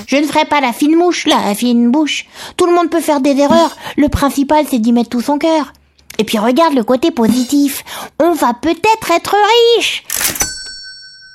Je 0.07 0.17
ne 0.17 0.25
ferai 0.25 0.45
pas 0.45 0.61
la 0.61 0.73
fine 0.73 0.95
mouche, 0.95 1.27
la 1.27 1.55
fine 1.55 1.91
bouche. 1.91 2.27
Tout 2.57 2.67
le 2.67 2.75
monde 2.75 2.91
peut 2.91 3.01
faire 3.01 3.21
des 3.21 3.37
erreurs. 3.37 3.77
Le 3.97 4.09
principal, 4.09 4.67
c'est 4.71 4.79
d'y 4.79 4.93
mettre 4.93 5.11
tout 5.11 5.21
son 5.21 5.39
cœur. 5.39 5.73
Et 6.19 6.25
puis 6.25 6.39
regarde 6.39 6.75
le 6.75 6.85
côté 6.85 7.11
positif. 7.11 7.83
On 8.23 8.35
va 8.35 8.55
peut-être 8.55 9.11
être 9.11 9.35
riche. 9.77 10.05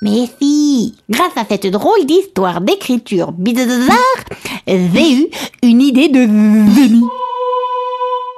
Mais 0.02 0.28
si, 0.40 0.94
grâce 1.10 1.36
à 1.36 1.44
cette 1.46 1.66
drôle 1.66 2.06
d'histoire 2.06 2.62
d'écriture 2.62 3.32
bizarre, 3.32 3.96
j'ai 4.66 5.12
eu 5.12 5.28
une 5.62 5.82
idée 5.82 6.08
de 6.08 6.20
génie. 6.20 7.04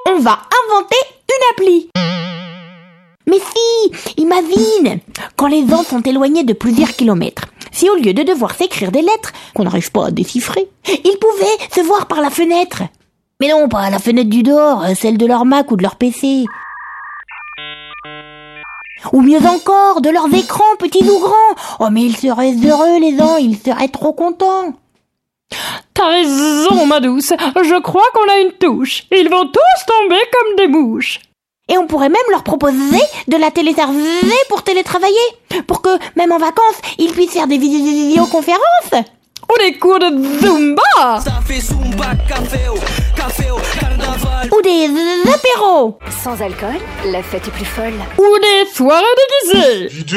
On 0.09 0.19
va 0.19 0.41
inventer 0.67 0.97
une 1.29 1.53
appli. 1.53 1.89
Mais 3.29 3.39
si, 3.39 4.13
imagine, 4.17 4.99
quand 5.37 5.47
les 5.47 5.65
gens 5.69 5.85
sont 5.85 6.03
éloignés 6.03 6.43
de 6.43 6.53
plusieurs 6.53 6.91
kilomètres, 6.91 7.47
si 7.71 7.89
au 7.89 7.95
lieu 7.95 8.13
de 8.13 8.25
devoir 8.25 8.57
s'écrire 8.57 8.91
des 8.91 9.03
lettres 9.03 9.33
qu'on 9.55 9.63
n'arrive 9.63 9.93
pas 9.93 10.07
à 10.07 10.11
déchiffrer, 10.11 10.69
ils 10.89 11.19
pouvaient 11.21 11.69
se 11.75 11.87
voir 11.87 12.07
par 12.07 12.21
la 12.21 12.31
fenêtre. 12.31 12.83
Mais 13.41 13.49
non, 13.49 13.69
pas 13.69 13.89
la 13.91 14.01
fenêtre 14.01 14.31
du 14.31 14.43
dehors, 14.43 14.85
euh, 14.85 14.95
celle 14.95 15.19
de 15.19 15.27
leur 15.27 15.45
Mac 15.45 15.71
ou 15.71 15.77
de 15.77 15.83
leur 15.83 15.97
PC. 15.97 16.45
Ou 19.13 19.21
mieux 19.21 19.45
encore, 19.47 20.01
de 20.01 20.11
leurs 20.11 20.33
écrans, 20.33 20.77
petits 20.79 21.09
ou 21.09 21.19
grands. 21.19 21.55
Oh, 21.81 21.89
mais 21.91 22.03
ils 22.03 22.17
seraient 22.17 22.55
heureux, 22.55 23.01
les 23.01 23.21
ans, 23.21 23.37
ils 23.37 23.59
seraient 23.59 23.89
trop 23.89 24.13
contents. 24.13 24.75
T'as 25.95 26.09
raison, 26.09 26.87
ma 26.87 27.01
douce. 27.01 27.33
Je 27.57 27.81
crois 27.81 28.09
qu'on 28.15 28.31
a 28.31 28.39
une 28.41 28.53
touche. 28.53 29.05
Ils 29.11 29.29
vont 29.29 29.47
tous 29.47 29.87
tomber 29.87 30.21
comme 30.33 30.57
des 30.57 30.69
mouches. 30.69 31.21
Et 31.69 31.79
on 31.79 31.87
pourrait 31.87 32.09
même 32.09 32.21
leur 32.31 32.43
proposer 32.43 33.01
de 33.29 33.37
la 33.37 33.51
téléserver 33.51 34.35
pour 34.49 34.63
télétravailler. 34.63 35.17
Pour 35.67 35.81
que, 35.83 35.91
même 36.17 36.33
en 36.33 36.39
vacances, 36.39 36.81
ils 36.99 37.13
puissent 37.13 37.33
faire 37.33 37.47
des 37.47 37.59
vidéoconférences. 37.59 38.61
Ou 38.93 39.59
des 39.59 39.79
cours 39.79 39.99
de 39.99 40.07
Zumba. 40.41 41.21
Ou 44.51 44.63
des 44.63 44.89
apéros. 45.33 45.99
Sans 46.23 46.41
alcool, 46.43 46.75
la 47.07 47.23
fête 47.23 47.47
est 47.47 47.51
plus 47.53 47.65
folle. 47.65 47.95
Ou 48.19 48.39
des 48.41 48.71
soirées 48.73 49.05
déguisées. 49.45 49.89
Dis 50.05 50.17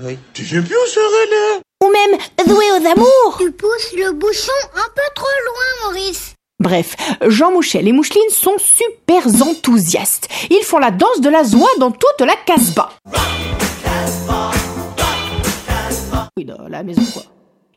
oui. 0.00 0.18
tu 0.34 0.42
viens 0.42 0.60
plus 0.60 0.76
au 0.76 0.86
soirée 0.86 1.30
là 1.30 1.60
Ou 1.82 1.90
même 1.90 2.18
jouer 2.46 2.66
aux 2.72 2.86
amours. 2.86 3.36
Tu 3.38 3.50
pousses 3.52 3.92
le 3.96 4.12
bouchon 4.12 4.52
un 4.74 4.88
peu 4.94 5.02
trop 5.14 5.26
loin, 5.46 5.88
Maurice. 5.88 6.34
Bref, 6.60 6.96
Jean 7.26 7.52
Mouchel 7.52 7.88
et 7.88 7.92
Moucheline 7.92 8.30
sont 8.30 8.58
super 8.58 9.26
enthousiastes. 9.26 10.28
Ils 10.50 10.64
font 10.64 10.78
la 10.78 10.90
danse 10.90 11.20
de 11.20 11.30
la 11.30 11.42
joie 11.42 11.70
dans 11.78 11.90
toute 11.90 12.20
la 12.20 12.36
casbah. 12.36 12.90
Oui, 16.36 16.44
dans 16.44 16.68
la 16.68 16.82
maison 16.82 17.02
quoi. 17.12 17.22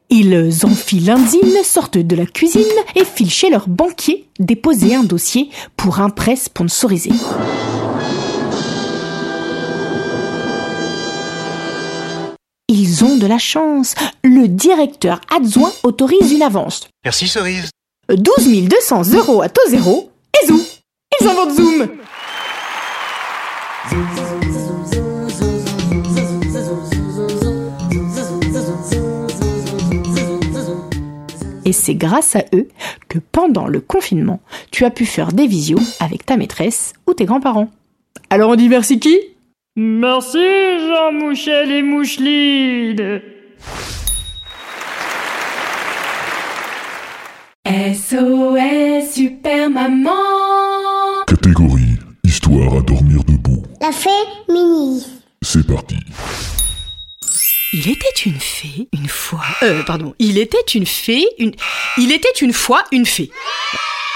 Ils 0.09 0.65
enfilent 0.65 1.05
l'indine, 1.05 1.63
sortent 1.63 1.97
de 1.97 2.15
la 2.15 2.25
cuisine 2.25 2.61
et 2.95 3.03
filent 3.03 3.29
chez 3.29 3.49
leur 3.49 3.67
banquier 3.67 4.29
déposer 4.39 4.95
un 4.95 5.03
dossier 5.03 5.49
pour 5.75 5.99
un 5.99 6.09
prêt 6.09 6.37
sponsorisé. 6.37 7.11
Ils 12.69 13.03
ont 13.03 13.17
de 13.17 13.27
la 13.27 13.37
chance. 13.37 13.95
Le 14.23 14.47
directeur 14.47 15.19
adjoint 15.35 15.73
autorise 15.83 16.31
une 16.31 16.41
avance. 16.41 16.87
Merci 17.03 17.27
Cerise. 17.27 17.69
12 18.09 18.69
200 18.69 19.13
euros 19.13 19.41
à 19.41 19.49
taux 19.49 19.69
zéro 19.69 20.09
et 20.41 20.47
zou 20.47 20.61
Ils 21.19 21.27
inventent 21.27 21.55
Zoom 21.55 21.87
Et 31.67 31.73
c'est 31.73 31.95
grâce 31.95 32.37
à 32.37 32.45
eux 32.55 32.69
que 33.09 33.19
pendant 33.19 33.67
le 33.67 33.81
confinement, 33.81 34.39
tu 34.71 34.85
as 34.85 34.89
pu 34.89 35.05
faire 35.05 35.33
des 35.33 35.47
visios 35.47 35.81
avec 35.99 36.25
ta 36.25 36.37
maîtresse 36.37 36.93
ou 37.07 37.13
tes 37.13 37.25
grands-parents. 37.25 37.69
Alors 38.29 38.51
on 38.51 38.55
dit 38.55 38.69
merci 38.69 39.01
qui? 39.01 39.19
Merci 39.75 40.37
Jean 40.37 41.11
Mouchel 41.11 41.69
et 41.69 41.83
Moucheline 41.83 43.21
SOS 47.65 49.13
Super 49.13 49.69
Maman 49.69 50.11
Catégorie 51.27 51.97
Histoire 52.23 52.77
à 52.77 52.81
dormir 52.81 53.25
debout. 53.25 53.63
La 53.81 53.91
fée 53.91 54.09
mini. 54.47 55.05
C'est 55.41 55.67
parti. 55.67 55.97
Il 57.73 57.89
était 57.89 58.21
une 58.25 58.39
fée, 58.39 58.87
une 58.93 59.09
fois. 59.09 59.43
Euh, 59.61 59.83
pardon. 59.83 60.15
Il 60.19 60.37
était 60.37 60.57
une 60.73 60.85
fée, 60.85 61.27
une. 61.37 61.53
Il 61.97 62.13
était 62.13 62.31
une 62.41 62.53
fois 62.53 62.85
une 62.93 63.05
fée. 63.05 63.29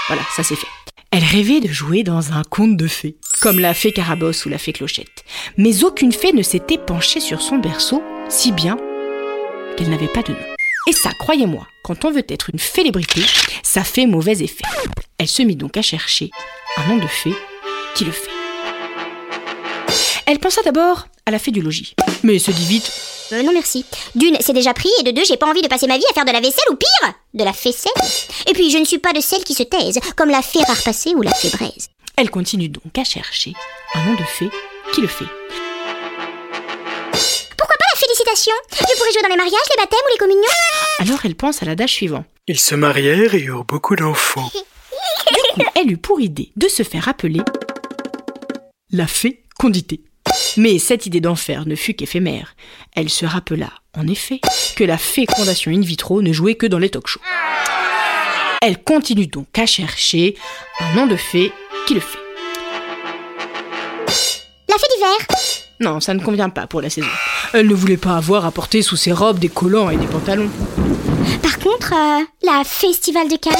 Voilà, 0.08 0.22
ça 0.34 0.42
c'est 0.42 0.56
fait. 0.56 0.66
Elle 1.10 1.24
rêvait 1.24 1.60
de 1.60 1.68
jouer 1.68 2.02
dans 2.02 2.32
un 2.32 2.44
conte 2.44 2.78
de 2.78 2.88
fées, 2.88 3.16
comme 3.42 3.60
la 3.60 3.74
fée 3.74 3.92
Carabosse 3.92 4.46
ou 4.46 4.48
la 4.48 4.56
fée 4.56 4.72
Clochette. 4.72 5.24
Mais 5.58 5.84
aucune 5.84 6.12
fée 6.12 6.32
ne 6.32 6.42
s'était 6.42 6.78
penchée 6.78 7.20
sur 7.20 7.42
son 7.42 7.58
berceau, 7.58 8.02
si 8.30 8.52
bien 8.52 8.78
qu'elle 9.76 9.90
n'avait 9.90 10.08
pas 10.08 10.22
de 10.22 10.32
nom. 10.32 10.38
Et 10.88 10.92
ça, 10.92 11.10
croyez-moi, 11.20 11.66
quand 11.84 12.06
on 12.06 12.10
veut 12.10 12.24
être 12.30 12.48
une 12.50 12.58
célébrité, 12.58 13.20
ça 13.62 13.84
fait 13.84 14.06
mauvais 14.06 14.42
effet. 14.42 14.64
Elle 15.18 15.28
se 15.28 15.42
mit 15.42 15.56
donc 15.56 15.76
à 15.76 15.82
chercher 15.82 16.30
un 16.78 16.88
nom 16.88 16.96
de 16.96 17.06
fée 17.06 17.34
qui 17.94 18.06
le 18.06 18.12
fait. 18.12 18.30
Elle 20.26 20.38
pensa 20.38 20.62
d'abord 20.62 21.06
à 21.26 21.30
la 21.30 21.38
fée 21.38 21.50
du 21.52 21.62
logis, 21.62 21.94
mais 22.22 22.38
se 22.38 22.50
dit 22.50 22.66
vite 22.66 22.90
Euh, 23.32 23.42
non 23.42 23.52
merci. 23.52 23.84
D'une, 24.14 24.36
c'est 24.40 24.52
déjà 24.52 24.74
pris, 24.74 24.90
et 25.00 25.04
de 25.04 25.10
deux, 25.12 25.24
j'ai 25.24 25.36
pas 25.36 25.46
envie 25.48 25.62
de 25.62 25.68
passer 25.68 25.86
ma 25.86 25.96
vie 25.96 26.04
à 26.10 26.14
faire 26.14 26.24
de 26.24 26.32
la 26.32 26.40
vaisselle 26.40 26.64
ou 26.70 26.76
pire, 26.76 27.12
de 27.34 27.44
la 27.44 27.52
faisselle. 27.52 27.92
Et 28.48 28.52
puis, 28.52 28.70
je 28.70 28.78
ne 28.78 28.84
suis 28.84 28.98
pas 28.98 29.12
de 29.12 29.20
celles 29.20 29.44
qui 29.44 29.54
se 29.54 29.62
taisent, 29.62 30.00
comme 30.16 30.28
la 30.30 30.42
fée 30.42 30.62
rare 30.66 30.82
passée 30.84 31.14
ou 31.16 31.22
la 31.22 31.32
fée 31.32 31.48
braise. 31.50 31.88
Elle 32.16 32.30
continue 32.30 32.68
donc 32.68 32.98
à 32.98 33.04
chercher 33.04 33.52
un 33.94 34.04
nom 34.04 34.12
de 34.14 34.24
fée 34.24 34.50
qui 34.92 35.00
le 35.00 35.06
fait. 35.06 35.24
Pourquoi 37.56 37.76
pas 37.78 37.86
la 37.94 37.98
félicitation? 38.00 38.52
Je 38.72 38.96
pourrais 38.98 39.12
jouer 39.12 39.22
dans 39.22 39.28
les 39.28 39.36
mariages, 39.36 39.68
les 39.70 39.82
baptêmes 39.82 40.00
ou 40.04 40.12
les 40.12 40.18
communions 40.18 40.42
Alors 40.98 41.20
elle 41.24 41.34
pense 41.36 41.62
à 41.62 41.66
l'adage 41.66 41.92
suivant. 41.92 42.24
Ils 42.48 42.58
se 42.60 42.74
marièrent 42.74 43.34
et 43.34 43.40
eurent 43.40 43.64
beaucoup 43.64 43.96
d'enfants. 43.96 44.50
Du 45.56 45.64
coup, 45.64 45.70
elle 45.74 45.90
eut 45.92 45.96
pour 45.98 46.20
idée 46.20 46.50
de 46.56 46.66
se 46.68 46.82
faire 46.82 47.08
appeler 47.08 47.40
la 48.90 49.06
fée 49.06 49.42
conditée. 49.58 50.00
Mais 50.56 50.78
cette 50.78 51.06
idée 51.06 51.20
d'enfer 51.20 51.66
ne 51.66 51.74
fut 51.74 51.94
qu'éphémère. 51.94 52.54
Elle 52.94 53.08
se 53.08 53.24
rappela, 53.24 53.70
en 53.96 54.06
effet, 54.06 54.40
que 54.76 54.84
la 54.84 54.98
fécondation 54.98 55.70
in 55.70 55.80
vitro 55.80 56.22
ne 56.22 56.32
jouait 56.32 56.54
que 56.54 56.66
dans 56.66 56.78
les 56.78 56.90
talk-shows. 56.90 57.20
Elle 58.60 58.82
continue 58.82 59.26
donc 59.26 59.58
à 59.58 59.66
chercher 59.66 60.36
un 60.80 60.94
nom 60.94 61.06
de 61.06 61.16
fée 61.16 61.52
qui 61.86 61.94
le 61.94 62.00
fait. 62.00 62.18
La 64.68 64.76
fée 64.76 64.86
d'hiver 64.94 65.26
Non, 65.80 66.00
ça 66.00 66.14
ne 66.14 66.22
convient 66.22 66.48
pas 66.48 66.66
pour 66.66 66.80
la 66.80 66.90
saison. 66.90 67.08
Elle 67.52 67.66
ne 67.66 67.74
voulait 67.74 67.96
pas 67.96 68.16
avoir 68.16 68.46
à 68.46 68.50
porter 68.52 68.82
sous 68.82 68.96
ses 68.96 69.12
robes 69.12 69.38
des 69.38 69.48
collants 69.48 69.90
et 69.90 69.96
des 69.96 70.06
pantalons. 70.06 70.50
Par 71.42 71.58
contre, 71.58 71.92
euh, 71.92 72.24
la 72.42 72.62
Festival 72.64 73.28
de 73.28 73.36
Cannes, 73.36 73.54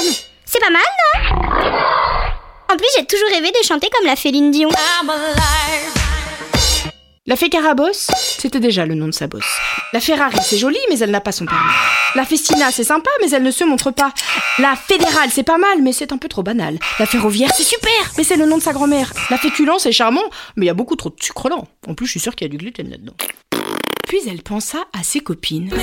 c'est 0.45 0.59
pas 0.59 0.69
mal, 0.69 0.81
non? 0.81 1.73
En 2.73 2.77
plus, 2.77 2.87
j'ai 2.97 3.05
toujours 3.05 3.29
rêvé 3.29 3.51
de 3.51 3.67
chanter 3.67 3.89
comme 3.95 4.07
la 4.07 4.15
Féline 4.15 4.51
Dion. 4.51 4.69
La 7.25 7.37
fée 7.37 7.47
Carabosse, 7.47 8.11
c'était 8.37 8.59
déjà 8.59 8.85
le 8.85 8.95
nom 8.95 9.05
de 9.07 9.13
sa 9.13 9.27
bosse. 9.27 9.57
La 9.93 10.01
Ferrari, 10.01 10.39
c'est 10.43 10.57
joli, 10.57 10.77
mais 10.89 10.99
elle 10.99 11.11
n'a 11.11 11.21
pas 11.21 11.31
son 11.31 11.45
permis. 11.45 11.71
La 12.15 12.25
Festina, 12.25 12.69
c'est 12.69 12.83
sympa, 12.83 13.09
mais 13.21 13.29
elle 13.31 13.43
ne 13.43 13.51
se 13.51 13.63
montre 13.63 13.91
pas. 13.91 14.13
La 14.59 14.75
Fédérale, 14.75 15.29
c'est 15.31 15.43
pas 15.43 15.57
mal, 15.57 15.81
mais 15.81 15.93
c'est 15.93 16.11
un 16.11 16.17
peu 16.17 16.27
trop 16.27 16.43
banal. 16.43 16.77
La 16.99 17.05
Ferroviaire, 17.05 17.51
c'est 17.55 17.63
super, 17.63 18.11
mais 18.17 18.25
c'est 18.25 18.35
le 18.35 18.45
nom 18.45 18.57
de 18.57 18.61
sa 18.61 18.73
grand-mère. 18.73 19.13
La 19.29 19.37
Féculent, 19.37 19.79
c'est 19.79 19.93
charmant, 19.93 20.25
mais 20.57 20.65
il 20.65 20.67
y 20.67 20.69
a 20.69 20.73
beaucoup 20.73 20.97
trop 20.97 21.11
de 21.11 21.15
sucre 21.17 21.47
lent. 21.47 21.65
En 21.87 21.95
plus, 21.95 22.07
je 22.07 22.11
suis 22.11 22.19
sûre 22.19 22.35
qu'il 22.35 22.45
y 22.45 22.49
a 22.49 22.51
du 22.51 22.57
gluten 22.57 22.89
là-dedans. 22.89 23.15
Puis 24.05 24.19
elle 24.27 24.43
pensa 24.43 24.79
à 24.91 25.01
ses 25.03 25.21
copines. 25.21 25.73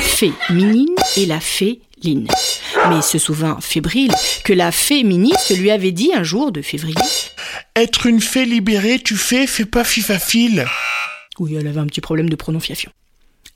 Fée 0.00 0.32
Minine 0.48 0.96
et 1.18 1.26
la 1.26 1.40
Fée 1.40 1.82
Line. 2.02 2.28
Mais 2.88 3.02
se 3.02 3.18
souvint 3.18 3.58
fébrile 3.60 4.14
que 4.44 4.54
la 4.54 4.72
fée 4.72 5.04
ministre 5.04 5.52
lui 5.54 5.70
avait 5.70 5.92
dit 5.92 6.12
un 6.14 6.22
jour 6.22 6.52
de 6.52 6.62
février 6.62 6.94
Être 7.76 8.06
une 8.06 8.20
fée 8.20 8.44
libérée, 8.44 8.98
tu 8.98 9.16
fais, 9.16 9.46
fais 9.46 9.64
pas 9.64 9.84
fifafile. 9.84 10.66
Oui, 11.38 11.54
elle 11.54 11.66
avait 11.66 11.80
un 11.80 11.86
petit 11.86 12.00
problème 12.00 12.28
de 12.28 12.36
prononciation. 12.36 12.90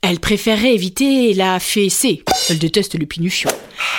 Elle 0.01 0.19
préférait 0.19 0.73
éviter 0.73 1.33
la 1.33 1.59
fée 1.59 1.89
C. 1.89 2.23
Elle 2.49 2.59
déteste 2.59 2.99
le 2.99 3.05
pinufion. 3.05 3.49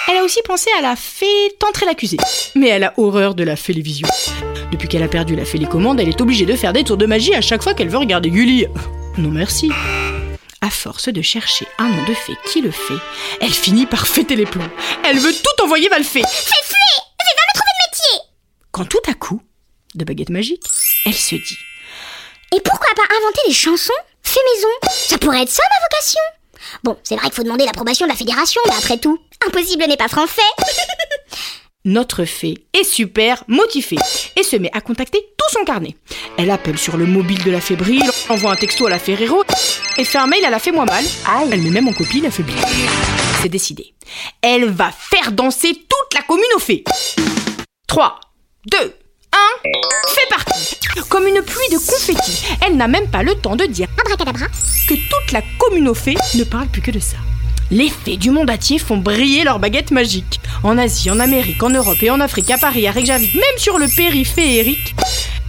Elle 0.07 0.19
a 0.19 0.23
aussi 0.23 0.40
pensé 0.45 0.69
à 0.79 0.83
la 0.83 0.97
fée 0.97 1.27
tentrer 1.59 1.87
l'accusé. 1.87 2.19
Mais 2.55 2.69
elle 2.69 2.85
a 2.85 2.93
horreur 2.99 3.35
de 3.35 3.43
la 3.43 3.57
félévision. 3.57 4.07
Depuis 4.71 4.87
qu'elle 4.87 5.03
a 5.03 5.09
perdu 5.09 5.35
la 5.35 5.47
félécommande, 5.47 6.01
elle 6.01 6.11
est 6.11 6.21
obligée 6.21 6.45
de 6.45 6.57
faire 6.57 6.75
des 6.75 6.85
tours 6.85 6.99
de 6.99 7.07
magie 7.07 7.35
à 7.35 7.40
chaque 7.40 7.62
fois 7.62 7.73
qu'elle 7.73 7.88
veut 7.88 7.99
regarder 7.99 8.31
Gulli. 8.31 8.67
Non 9.17 9.31
merci. 9.31 9.71
À 10.61 10.69
force 10.69 11.09
de 11.09 11.23
chercher 11.23 11.67
un 11.79 11.88
nom 11.88 12.05
de 12.07 12.14
fée 12.14 12.37
qui 12.47 12.61
le 12.61 12.71
fait, 12.71 12.95
elle 13.40 13.53
finit 13.53 13.87
par 13.87 14.07
fêter 14.07 14.37
les 14.37 14.47
plombs. 14.47 14.69
Elle 15.05 15.19
veut 15.19 15.33
tout 15.33 15.64
envoyer 15.64 15.88
Valfée. 15.88 16.23
Fais 16.23 16.64
fée 16.64 16.75
C'est 17.21 17.35
va 17.35 17.43
me 17.49 17.55
trouver 17.55 17.73
métier 17.87 18.29
Quand 18.73 18.85
tout 18.85 19.11
à 19.11 19.14
coup, 19.14 19.40
de 19.94 20.04
baguette 20.04 20.30
magique, 20.30 20.64
elle 21.07 21.14
se 21.14 21.35
dit 21.35 21.59
Et 22.54 22.61
pourquoi 22.61 22.94
pas 22.94 23.14
inventer 23.16 23.40
des 23.48 23.54
chansons 23.54 23.92
Fait 24.22 24.40
maison? 24.54 24.68
Ça 24.90 25.18
pourrait 25.18 25.42
être 25.42 25.50
ça 25.50 25.62
ma 25.62 25.87
vocation 25.87 26.20
Bon, 26.83 26.96
c'est 27.02 27.16
vrai 27.16 27.26
qu'il 27.26 27.35
faut 27.35 27.42
demander 27.42 27.64
l'approbation 27.64 28.07
de 28.07 28.11
la 28.11 28.16
fédération, 28.16 28.61
mais 28.66 28.74
après 28.76 28.98
tout, 28.98 29.18
impossible 29.46 29.85
n'est 29.87 29.96
pas 29.96 30.09
français 30.09 30.42
Notre 31.87 32.24
fée 32.24 32.66
est 32.72 32.85
super 32.85 33.44
motivée 33.46 33.98
et 34.37 34.42
se 34.42 34.57
met 34.57 34.70
à 34.72 34.80
contacter 34.80 35.18
tout 35.37 35.52
son 35.52 35.64
carnet. 35.64 35.94
Elle 36.38 36.50
appelle 36.50 36.78
sur 36.78 36.96
le 36.96 37.04
mobile 37.04 37.44
de 37.44 37.50
la 37.50 37.61
fébrile, 37.61 38.11
envoie 38.30 38.52
un 38.52 38.57
texto 38.57 38.87
à 38.87 38.90
la 38.90 38.98
Ferrero 38.98 39.44
et 39.98 40.04
fait 40.04 40.16
un 40.16 40.26
mail 40.26 40.46
à 40.46 40.50
la 40.50 40.59
fée 40.59 40.72
moi 40.72 40.87
mal. 40.87 41.04
Elle 41.52 41.61
met 41.61 41.68
même 41.68 41.88
en 41.88 41.92
copie 41.92 42.22
la 42.22 42.30
fébrile. 42.30 42.57
C'est 43.42 43.50
décidé. 43.50 43.92
Elle 44.40 44.64
va 44.64 44.90
faire 44.92 45.30
danser 45.33 45.74
toute 45.74 46.14
la 46.14 46.22
commune 46.22 46.44
aux 46.57 46.61
fées. 46.61 46.85
3, 47.87 48.18
2, 48.64 48.94
1, 49.35 49.68
c'est 50.09 50.29
parti 50.29 50.77
Comme 51.09 51.27
une 51.27 51.42
pluie 51.42 51.68
de 51.73 51.79
confettis, 51.79 52.44
elle 52.64 52.77
n'a 52.77 52.88
même 52.88 53.09
pas 53.11 53.23
le 53.23 53.35
temps 53.35 53.57
de 53.57 53.64
dire 53.64 53.88
Abracadabra 53.99 54.47
que 54.88 54.94
toute 54.94 55.33
la 55.33 55.42
fées 55.94 56.16
ne 56.35 56.44
parle 56.44 56.68
plus 56.68 56.83
que 56.83 56.90
de 56.90 57.01
ça. 57.01 57.16
Les 57.70 57.88
fées 57.88 58.16
du 58.16 58.31
monde 58.31 58.51
entier 58.51 58.79
font 58.79 58.99
briller 58.99 59.42
leurs 59.42 59.59
baguettes 59.59 59.90
magiques. 59.90 60.40
En 60.62 60.79
Asie, 60.79 61.11
en 61.11 61.18
Amérique, 61.18 61.62
en 61.62 61.70
Europe 61.70 62.03
et 62.03 62.11
en 62.11 62.20
Afrique, 62.20 62.51
à 62.51 62.59
Paris, 62.59 62.87
à 62.87 62.92
Reykjavik, 62.92 63.35
même 63.35 63.59
sur 63.59 63.79
le 63.79 63.88
périphérique. 63.88 64.94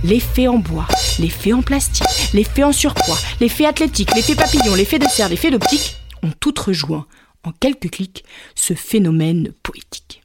Les 0.04 0.20
fées 0.20 0.48
en 0.48 0.58
bois, 0.58 0.88
les 1.20 1.30
fées 1.30 1.54
en 1.54 1.62
plastique, 1.62 2.06
les 2.34 2.44
fées 2.44 2.64
en 2.64 2.72
surpoids, 2.72 3.20
les 3.40 3.50
fées 3.50 3.66
athlétiques, 3.66 4.16
les 4.16 4.22
fées 4.22 4.36
papillons, 4.36 4.76
les 4.76 4.86
fées 4.86 5.00
de 5.00 5.08
serre, 5.08 5.30
les 5.30 5.36
fées 5.36 5.52
d'optique 5.52 5.98
ont 6.24 6.32
toutes 6.40 6.60
rejoint, 6.60 7.06
en 7.44 7.52
quelques 7.52 7.92
clics, 7.92 8.24
ce 8.56 8.74
phénomène 8.74 9.52
poétique. 9.62 10.25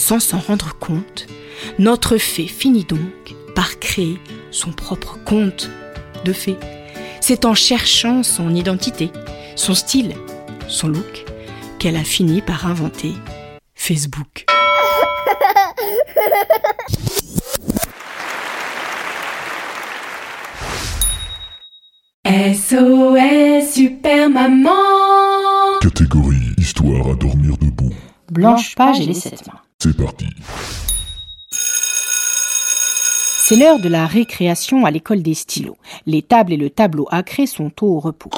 Sans 0.00 0.18
s'en 0.18 0.38
rendre 0.38 0.74
compte, 0.78 1.26
notre 1.78 2.16
fée 2.16 2.46
finit 2.46 2.84
donc 2.84 3.34
par 3.54 3.78
créer 3.78 4.18
son 4.50 4.72
propre 4.72 5.18
conte 5.26 5.68
de 6.24 6.32
fée. 6.32 6.56
C'est 7.20 7.44
en 7.44 7.54
cherchant 7.54 8.22
son 8.22 8.54
identité, 8.54 9.10
son 9.56 9.74
style, 9.74 10.14
son 10.68 10.88
look, 10.88 11.26
qu'elle 11.78 11.96
a 11.96 12.02
fini 12.02 12.40
par 12.40 12.66
inventer 12.66 13.12
Facebook. 13.74 14.46
SOS 22.24 23.74
Super 23.74 24.30
Maman 24.30 24.70
Catégorie 25.82 26.54
Histoire 26.56 27.06
à 27.06 27.14
dormir 27.14 27.58
debout. 27.60 27.92
Blanche 28.32 28.74
page 28.74 29.00
et 29.00 29.04
les 29.04 29.14
sept 29.14 29.46
mains. 29.46 29.60
C'est 29.82 29.96
parti. 29.96 30.26
C'est 33.38 33.56
l'heure 33.56 33.78
de 33.78 33.88
la 33.88 34.06
récréation 34.06 34.84
à 34.84 34.90
l'école 34.90 35.22
des 35.22 35.32
stylos. 35.32 35.78
Les 36.04 36.20
tables 36.20 36.52
et 36.52 36.58
le 36.58 36.68
tableau 36.68 37.08
acré 37.10 37.46
sont 37.46 37.72
au 37.80 37.98
repos. 37.98 38.28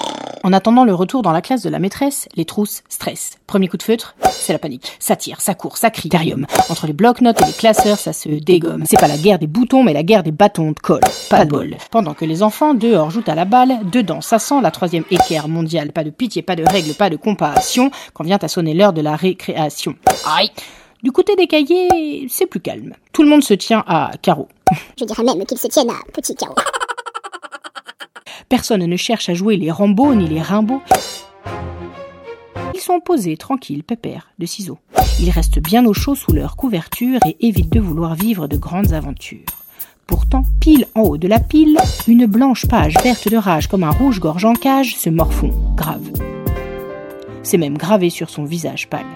En 0.44 0.52
attendant 0.52 0.85
le 0.85 0.94
retour 0.94 1.22
dans 1.22 1.33
la 1.33 1.42
classe 1.42 1.62
de 1.62 1.68
la 1.68 1.81
maîtresse, 1.81 2.28
les 2.37 2.44
trousses 2.44 2.85
stressent. 2.88 3.38
Premier 3.48 3.66
coup 3.66 3.76
de 3.76 3.83
feutre, 3.83 4.14
c'est 4.31 4.52
la 4.52 4.61
panique. 4.61 4.92
Ça 5.00 5.16
tire, 5.16 5.40
ça 5.40 5.55
court, 5.55 5.78
ça 5.78 5.90
crie. 5.90 6.11
Entre 6.68 6.87
les 6.87 6.92
blocs-notes 6.92 7.42
et 7.42 7.46
les 7.46 7.52
classeurs, 7.52 7.98
ça 7.98 8.12
se 8.12 8.28
dégomme. 8.28 8.85
C'est 8.87 9.00
pas 9.00 9.09
la 9.09 9.18
guerre 9.18 9.40
des 9.40 9.48
boutons, 9.48 9.83
mais 9.83 9.92
la 9.92 10.05
guerre 10.05 10.22
des 10.22 10.31
bâtons 10.31 10.70
de 10.70 10.78
colle. 10.78 11.02
Pas 11.28 11.44
de 11.44 11.50
bol. 11.50 11.76
Pendant 11.90 12.14
que 12.14 12.24
les 12.24 12.44
enfants, 12.44 12.74
dehors, 12.74 13.11
jouent 13.11 13.24
à 13.26 13.35
la 13.35 13.46
balle, 13.46 13.81
dedans, 13.90 14.20
ça 14.20 14.38
sent 14.38 14.61
la 14.62 14.70
troisième 14.70 15.05
équerre 15.11 15.48
mondiale. 15.48 15.90
Pas 15.90 16.05
de 16.05 16.11
pitié, 16.11 16.42
pas 16.42 16.55
de 16.55 16.62
règles, 16.64 16.94
pas 16.94 17.11
de 17.11 17.16
compassion, 17.16 17.90
quand 18.14 18.22
vient 18.22 18.38
à 18.40 18.46
sonner 18.46 18.74
l'heure 18.74 18.92
de 18.92 19.00
la 19.00 19.16
récréation. 19.16 19.96
Aïe 20.24 20.52
du 21.02 21.10
côté 21.10 21.34
des 21.34 21.46
cahiers, 21.46 22.26
c'est 22.28 22.46
plus 22.46 22.60
calme. 22.60 22.94
Tout 23.12 23.22
le 23.22 23.28
monde 23.28 23.42
se 23.42 23.54
tient 23.54 23.82
à 23.86 24.12
carreau. 24.22 24.48
Je 24.98 25.04
dirais 25.04 25.24
même 25.24 25.44
qu'ils 25.44 25.58
se 25.58 25.66
tiennent 25.66 25.90
à 25.90 25.98
petit 26.12 26.34
carreau. 26.34 26.54
Personne 28.48 28.84
ne 28.84 28.96
cherche 28.96 29.28
à 29.28 29.34
jouer 29.34 29.56
les 29.56 29.70
Rambo 29.70 30.14
ni 30.14 30.28
les 30.28 30.40
Rimbaud. 30.40 30.80
Ils 32.74 32.80
sont 32.80 33.00
posés, 33.00 33.36
tranquilles, 33.36 33.82
pépères, 33.82 34.30
de 34.38 34.46
ciseaux. 34.46 34.78
Ils 35.20 35.30
restent 35.30 35.60
bien 35.60 35.84
au 35.86 35.92
chaud 35.92 36.14
sous 36.14 36.32
leur 36.32 36.56
couverture 36.56 37.18
et 37.26 37.36
évitent 37.46 37.72
de 37.72 37.80
vouloir 37.80 38.14
vivre 38.14 38.46
de 38.46 38.56
grandes 38.56 38.92
aventures. 38.92 39.46
Pourtant, 40.06 40.42
pile 40.60 40.86
en 40.94 41.02
haut 41.02 41.18
de 41.18 41.28
la 41.28 41.40
pile, 41.40 41.78
une 42.06 42.26
blanche 42.26 42.66
page 42.66 42.94
verte 43.02 43.28
de 43.28 43.36
rage 43.36 43.68
comme 43.68 43.84
un 43.84 43.90
rouge-gorge 43.90 44.44
en 44.44 44.54
cage 44.54 44.96
se 44.96 45.10
morfond, 45.10 45.52
grave. 45.74 46.10
C'est 47.42 47.58
même 47.58 47.78
gravé 47.78 48.10
sur 48.10 48.30
son 48.30 48.44
visage 48.44 48.88
pâle. 48.88 49.06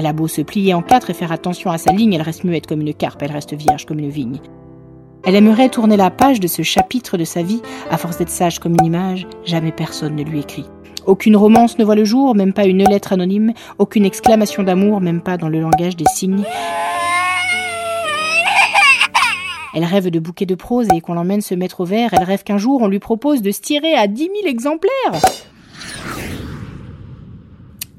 Elle 0.00 0.06
a 0.06 0.14
beau 0.14 0.28
se 0.28 0.40
plier 0.40 0.72
en 0.72 0.80
quatre 0.80 1.10
et 1.10 1.12
faire 1.12 1.30
attention 1.30 1.70
à 1.70 1.76
sa 1.76 1.92
ligne, 1.92 2.14
elle 2.14 2.22
reste 2.22 2.44
muette 2.44 2.66
comme 2.66 2.80
une 2.80 2.94
carpe, 2.94 3.20
elle 3.20 3.32
reste 3.32 3.52
vierge 3.52 3.84
comme 3.84 3.98
une 3.98 4.08
vigne. 4.08 4.38
Elle 5.24 5.34
aimerait 5.34 5.68
tourner 5.68 5.98
la 5.98 6.08
page 6.08 6.40
de 6.40 6.46
ce 6.46 6.62
chapitre 6.62 7.18
de 7.18 7.24
sa 7.24 7.42
vie, 7.42 7.60
à 7.90 7.98
force 7.98 8.16
d'être 8.16 8.30
sage 8.30 8.60
comme 8.60 8.78
une 8.80 8.86
image, 8.86 9.26
jamais 9.44 9.72
personne 9.72 10.16
ne 10.16 10.22
lui 10.22 10.40
écrit. 10.40 10.64
Aucune 11.04 11.36
romance 11.36 11.78
ne 11.78 11.84
voit 11.84 11.96
le 11.96 12.06
jour, 12.06 12.34
même 12.34 12.54
pas 12.54 12.64
une 12.64 12.82
lettre 12.82 13.12
anonyme, 13.12 13.52
aucune 13.76 14.06
exclamation 14.06 14.62
d'amour, 14.62 15.02
même 15.02 15.20
pas 15.20 15.36
dans 15.36 15.50
le 15.50 15.60
langage 15.60 15.96
des 15.96 16.06
signes. 16.06 16.44
Elle 19.74 19.84
rêve 19.84 20.08
de 20.08 20.18
bouquets 20.18 20.46
de 20.46 20.54
prose 20.54 20.88
et 20.94 21.02
qu'on 21.02 21.12
l'emmène 21.12 21.42
se 21.42 21.54
mettre 21.54 21.82
au 21.82 21.84
vert. 21.84 22.14
Elle 22.14 22.24
rêve 22.24 22.42
qu'un 22.42 22.56
jour 22.56 22.80
on 22.80 22.88
lui 22.88 23.00
propose 23.00 23.42
de 23.42 23.50
se 23.50 23.60
tirer 23.60 23.96
à 23.96 24.06
dix 24.06 24.30
mille 24.30 24.46
exemplaires. 24.46 25.20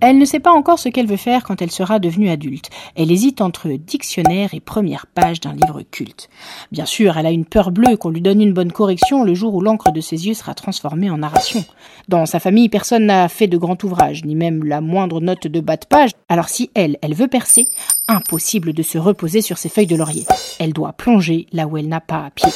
Elle 0.01 0.17
ne 0.17 0.25
sait 0.25 0.39
pas 0.39 0.51
encore 0.51 0.79
ce 0.79 0.89
qu'elle 0.89 1.05
veut 1.05 1.15
faire 1.15 1.43
quand 1.43 1.61
elle 1.61 1.69
sera 1.69 1.99
devenue 1.99 2.31
adulte. 2.31 2.71
Elle 2.95 3.11
hésite 3.11 3.39
entre 3.39 3.69
dictionnaire 3.69 4.49
et 4.53 4.59
première 4.59 5.05
page 5.05 5.39
d'un 5.39 5.53
livre 5.53 5.83
culte. 5.83 6.27
Bien 6.71 6.87
sûr, 6.87 7.17
elle 7.17 7.27
a 7.27 7.31
une 7.31 7.45
peur 7.45 7.69
bleue 7.69 7.97
qu'on 7.97 8.09
lui 8.09 8.21
donne 8.21 8.41
une 8.41 8.51
bonne 8.51 8.71
correction 8.71 9.23
le 9.23 9.35
jour 9.35 9.53
où 9.53 9.61
l'encre 9.61 9.91
de 9.91 10.01
ses 10.01 10.25
yeux 10.25 10.33
sera 10.33 10.55
transformée 10.55 11.11
en 11.11 11.19
narration. 11.19 11.63
Dans 12.07 12.25
sa 12.25 12.39
famille, 12.39 12.67
personne 12.67 13.05
n'a 13.05 13.29
fait 13.29 13.45
de 13.45 13.57
grand 13.57 13.81
ouvrage, 13.83 14.25
ni 14.25 14.33
même 14.33 14.63
la 14.63 14.81
moindre 14.81 15.21
note 15.21 15.45
de 15.45 15.59
bas 15.59 15.77
de 15.77 15.85
page. 15.85 16.11
Alors 16.29 16.49
si 16.49 16.71
elle, 16.73 16.97
elle 17.03 17.13
veut 17.13 17.27
percer, 17.27 17.69
impossible 18.07 18.73
de 18.73 18.81
se 18.81 18.97
reposer 18.97 19.41
sur 19.41 19.59
ses 19.59 19.69
feuilles 19.69 19.85
de 19.85 19.95
laurier. 19.95 20.25
Elle 20.59 20.73
doit 20.73 20.93
plonger 20.93 21.45
là 21.53 21.67
où 21.67 21.77
elle 21.77 21.87
n'a 21.87 22.01
pas 22.01 22.31
pied. 22.33 22.51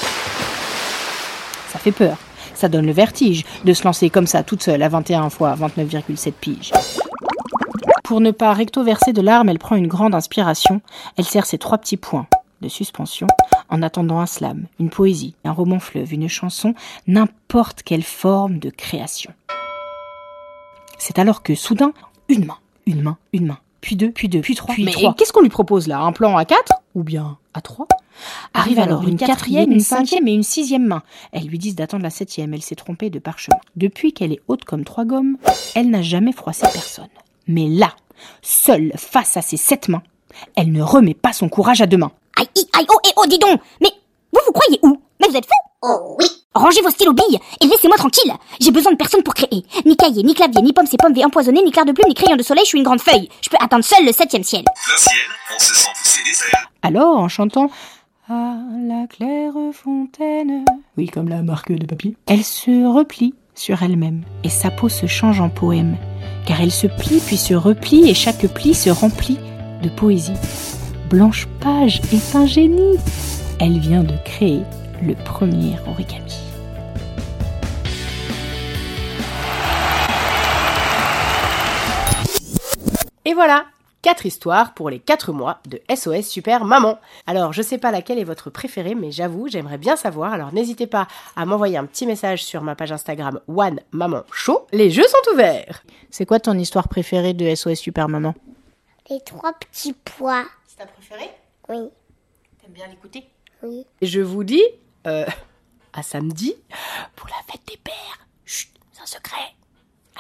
Ça 1.70 1.78
fait 1.78 1.92
peur. 1.92 2.18
Ça 2.56 2.70
donne 2.70 2.88
le 2.88 2.92
vertige 2.92 3.44
de 3.66 3.74
se 3.74 3.84
lancer 3.84 4.10
comme 4.10 4.28
ça 4.28 4.42
toute 4.42 4.64
seule 4.64 4.82
à 4.82 4.90
21 4.90 5.30
fois 5.30 5.56
29,7 5.56 6.32
piges. 6.32 6.72
Pour 8.06 8.22
ne 8.22 8.30
pas 8.30 8.54
recto-verser 8.54 9.14
de 9.14 9.22
larmes, 9.24 9.50
elle 9.50 9.58
prend 9.58 9.76
une 9.76 9.88
grande 9.88 10.14
inspiration. 10.14 10.80
Elle 11.18 11.26
serre 11.26 11.48
ses 11.48 11.58
trois 11.58 11.80
petits 11.80 11.98
points 11.98 12.28
de 12.62 12.70
suspension 12.70 13.26
en 13.68 13.82
attendant 13.82 14.20
un 14.20 14.28
slam, 14.28 14.68
une 14.80 14.92
poésie, 14.92 15.34
un 15.44 15.52
roman 15.52 15.80
fleuve, 15.80 16.14
une 16.14 16.30
chanson, 16.30 16.76
n'importe 17.08 17.82
quelle 17.82 18.04
forme 18.04 18.60
de 18.60 18.70
création. 18.70 19.34
C'est 21.00 21.18
alors 21.18 21.42
que 21.42 21.56
soudain, 21.56 21.94
une 22.30 22.46
main, 22.46 22.58
une 22.86 23.02
main, 23.02 23.18
une 23.34 23.48
main, 23.48 23.58
puis 23.82 23.96
deux, 23.96 24.12
puis 24.12 24.30
deux, 24.30 24.42
puis 24.42 24.54
trois, 24.54 24.76
puis 24.76 24.86
Mais 24.86 24.92
trois. 24.92 25.16
Qu'est-ce 25.16 25.34
qu'on 25.34 25.42
lui 25.42 25.50
propose 25.50 25.88
là? 25.88 26.00
Un 26.00 26.12
plan 26.12 26.38
à 26.38 26.46
quatre? 26.46 26.74
Ou 26.94 27.02
bien 27.02 27.40
à 27.56 27.62
trois? 27.62 27.88
Arrive 28.54 28.78
alors 28.78 29.08
une 29.08 29.18
quatrième, 29.18 29.72
une 29.72 29.80
cinquième 29.80 30.28
et 30.28 30.34
une 30.34 30.44
sixième 30.44 30.86
main. 30.86 31.02
Elles 31.32 31.48
lui 31.48 31.58
disent 31.58 31.76
d'attendre 31.76 32.04
la 32.04 32.12
septième, 32.12 32.54
elle 32.54 32.62
s'est 32.62 32.76
trompée 32.76 33.10
de 33.10 33.18
parchemin. 33.18 33.58
Depuis 33.76 34.14
qu'elle 34.14 34.32
est 34.32 34.42
haute 34.48 34.64
comme 34.64 34.84
trois 34.84 35.06
gommes, 35.06 35.38
elle 35.74 35.90
n'a 35.90 36.04
jamais 36.04 36.34
froissé 36.34 36.68
personne. 36.72 37.08
Mais 37.48 37.68
là, 37.68 37.94
seule 38.42 38.92
face 38.96 39.38
à 39.38 39.42
ses 39.42 39.58
sept 39.58 39.90
mains, 39.90 40.04
elle 40.56 40.72
ne 40.72 40.82
remet 40.82 41.14
pas 41.14 41.34
son 41.34 41.50
courage 41.50 41.82
à 41.82 41.86
deux 41.86 41.98
mains. 41.98 42.12
Aïe, 42.38 42.48
aïe, 42.56 42.68
aïe, 42.74 42.86
oh, 42.90 43.00
et 43.08 43.12
oh, 43.18 43.26
dis 43.28 43.40
donc 43.40 43.60
Mais 43.82 43.92
vous 44.34 44.42
vous 44.46 44.52
croyez 44.52 44.80
où? 44.84 45.00
Mais 45.22 45.28
vous 45.30 45.38
êtes 45.38 45.46
fous 45.46 45.72
Oh 45.84 46.18
oui 46.20 46.26
Rangez 46.54 46.82
vos 46.82 46.90
stylos 46.90 47.14
billes 47.14 47.38
et 47.62 47.68
laissez-moi 47.68 47.98
tranquille 47.98 48.32
J'ai 48.62 48.72
besoin 48.72 48.94
de 48.94 48.98
personne 48.98 49.24
pour 49.24 49.34
créer. 49.34 49.66
Ni 49.86 49.98
cahier, 49.98 50.24
ni 50.24 50.34
clavier, 50.34 50.62
ni 50.62 50.72
pomme, 50.72 50.86
c'est 50.90 50.98
pomme 50.98 51.14
V 51.14 51.24
empoisonnée, 51.26 51.62
ni 51.64 51.72
clair 51.72 51.86
de 51.86 51.92
plume, 51.92 52.08
ni 52.08 52.14
crayon 52.14 52.38
de 52.38 52.44
soleil, 52.44 52.64
je 52.64 52.70
suis 52.70 52.78
une 52.78 52.84
grande 52.86 53.02
feuille. 53.02 53.30
Je 53.42 53.50
peux 53.50 53.58
atteindre 53.60 53.84
seul 53.84 54.06
le 54.06 54.14
septième 54.14 54.44
ciel. 54.44 54.64
Plein 54.64 54.98
ciel, 54.98 55.16
on 55.54 55.60
se 55.60 55.74
sent 55.76 55.90
pousser 56.02 56.24
des 56.24 56.30
ailes. 56.30 56.64
Alors, 56.82 57.18
en 57.18 57.28
chantant 57.28 57.70
À 58.30 58.56
la 58.88 59.06
claire 59.08 59.54
fontaine, 59.74 60.64
oui, 60.98 61.08
comme 61.08 61.28
la 61.28 61.42
marque 61.42 61.74
de 61.74 61.86
papier, 61.86 62.16
elle 62.26 62.44
se 62.44 62.86
replie 62.88 63.34
sur 63.54 63.84
elle-même 63.84 64.24
et 64.46 64.50
sa 64.50 64.72
peau 64.72 64.88
se 64.88 65.08
change 65.08 65.42
en 65.42 65.50
poème, 65.50 65.98
car 66.46 66.62
elle 66.62 66.72
se 66.72 66.88
plie 66.88 67.20
puis 67.26 67.38
se 67.38 67.54
replie 67.54 68.10
et 68.10 68.14
chaque 68.14 68.46
pli 68.48 68.74
se 68.74 68.90
remplit 68.90 69.40
de 69.82 69.90
poésie. 69.90 70.34
Blanche 71.10 71.48
Page 71.60 72.02
est 72.12 72.36
un 72.36 72.46
génie. 72.46 72.98
Elle 73.60 73.80
vient 73.80 74.04
de 74.04 74.16
créer 74.24 74.62
le 75.02 75.16
premier 75.16 75.76
origami. 75.88 76.40
Et 83.26 83.34
voilà 83.34 83.66
Quatre 84.06 84.28
histoires 84.28 84.76
pour 84.76 84.92
les 84.92 85.00
quatre 85.00 85.34
mois 85.34 85.58
de 85.68 85.82
SOS 85.90 86.28
Super 86.28 86.64
Maman. 86.64 87.00
Alors, 87.26 87.54
je 87.54 87.64
sais 87.64 87.80
pas 87.80 87.90
laquelle 87.90 88.20
est 88.20 88.24
votre 88.24 88.52
préférée, 88.52 88.94
mais 88.94 89.10
j'avoue, 89.10 89.48
j'aimerais 89.48 89.80
bien 89.80 89.96
savoir. 89.96 90.32
Alors, 90.32 90.54
n'hésitez 90.54 90.86
pas 90.86 91.08
à 91.36 91.44
m'envoyer 91.48 91.76
un 91.78 91.88
petit 91.88 92.06
message 92.06 92.44
sur 92.44 92.62
ma 92.62 92.76
page 92.76 92.92
Instagram 92.92 93.42
One 93.48 93.80
Maman 93.90 94.22
Show. 94.32 94.68
Les 94.72 94.92
jeux 94.92 95.08
sont 95.08 95.34
ouverts. 95.34 95.82
C'est 96.12 96.28
quoi 96.28 96.40
ton 96.40 96.54
histoire 96.54 96.88
préférée 96.88 97.34
de 97.34 97.56
SOS 97.56 97.80
Super 97.80 98.08
Maman? 98.08 98.36
Les 99.10 99.22
trois 99.22 99.54
petits 99.54 99.94
pois. 99.94 100.46
C'est 100.68 100.78
ta 100.78 100.86
préférée? 100.86 101.32
Oui. 101.70 101.90
T'aimes 102.62 102.74
bien 102.74 102.88
l'écouter? 102.88 103.28
Oui. 103.64 103.88
Et 104.02 104.06
je 104.06 104.22
vous 104.22 104.44
dis 104.44 104.62
euh, 105.08 105.26
à 105.94 106.04
samedi 106.04 106.54
pour 107.16 107.28
la 107.30 107.52
fête 107.52 107.68
des 107.68 107.78
pères. 107.78 108.28
Chut, 108.46 108.70
c'est 108.92 109.02
un 109.02 109.08
secret. 109.08 109.56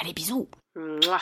Allez, 0.02 0.14
bisous. 0.14 0.48
Mouah. 0.76 1.22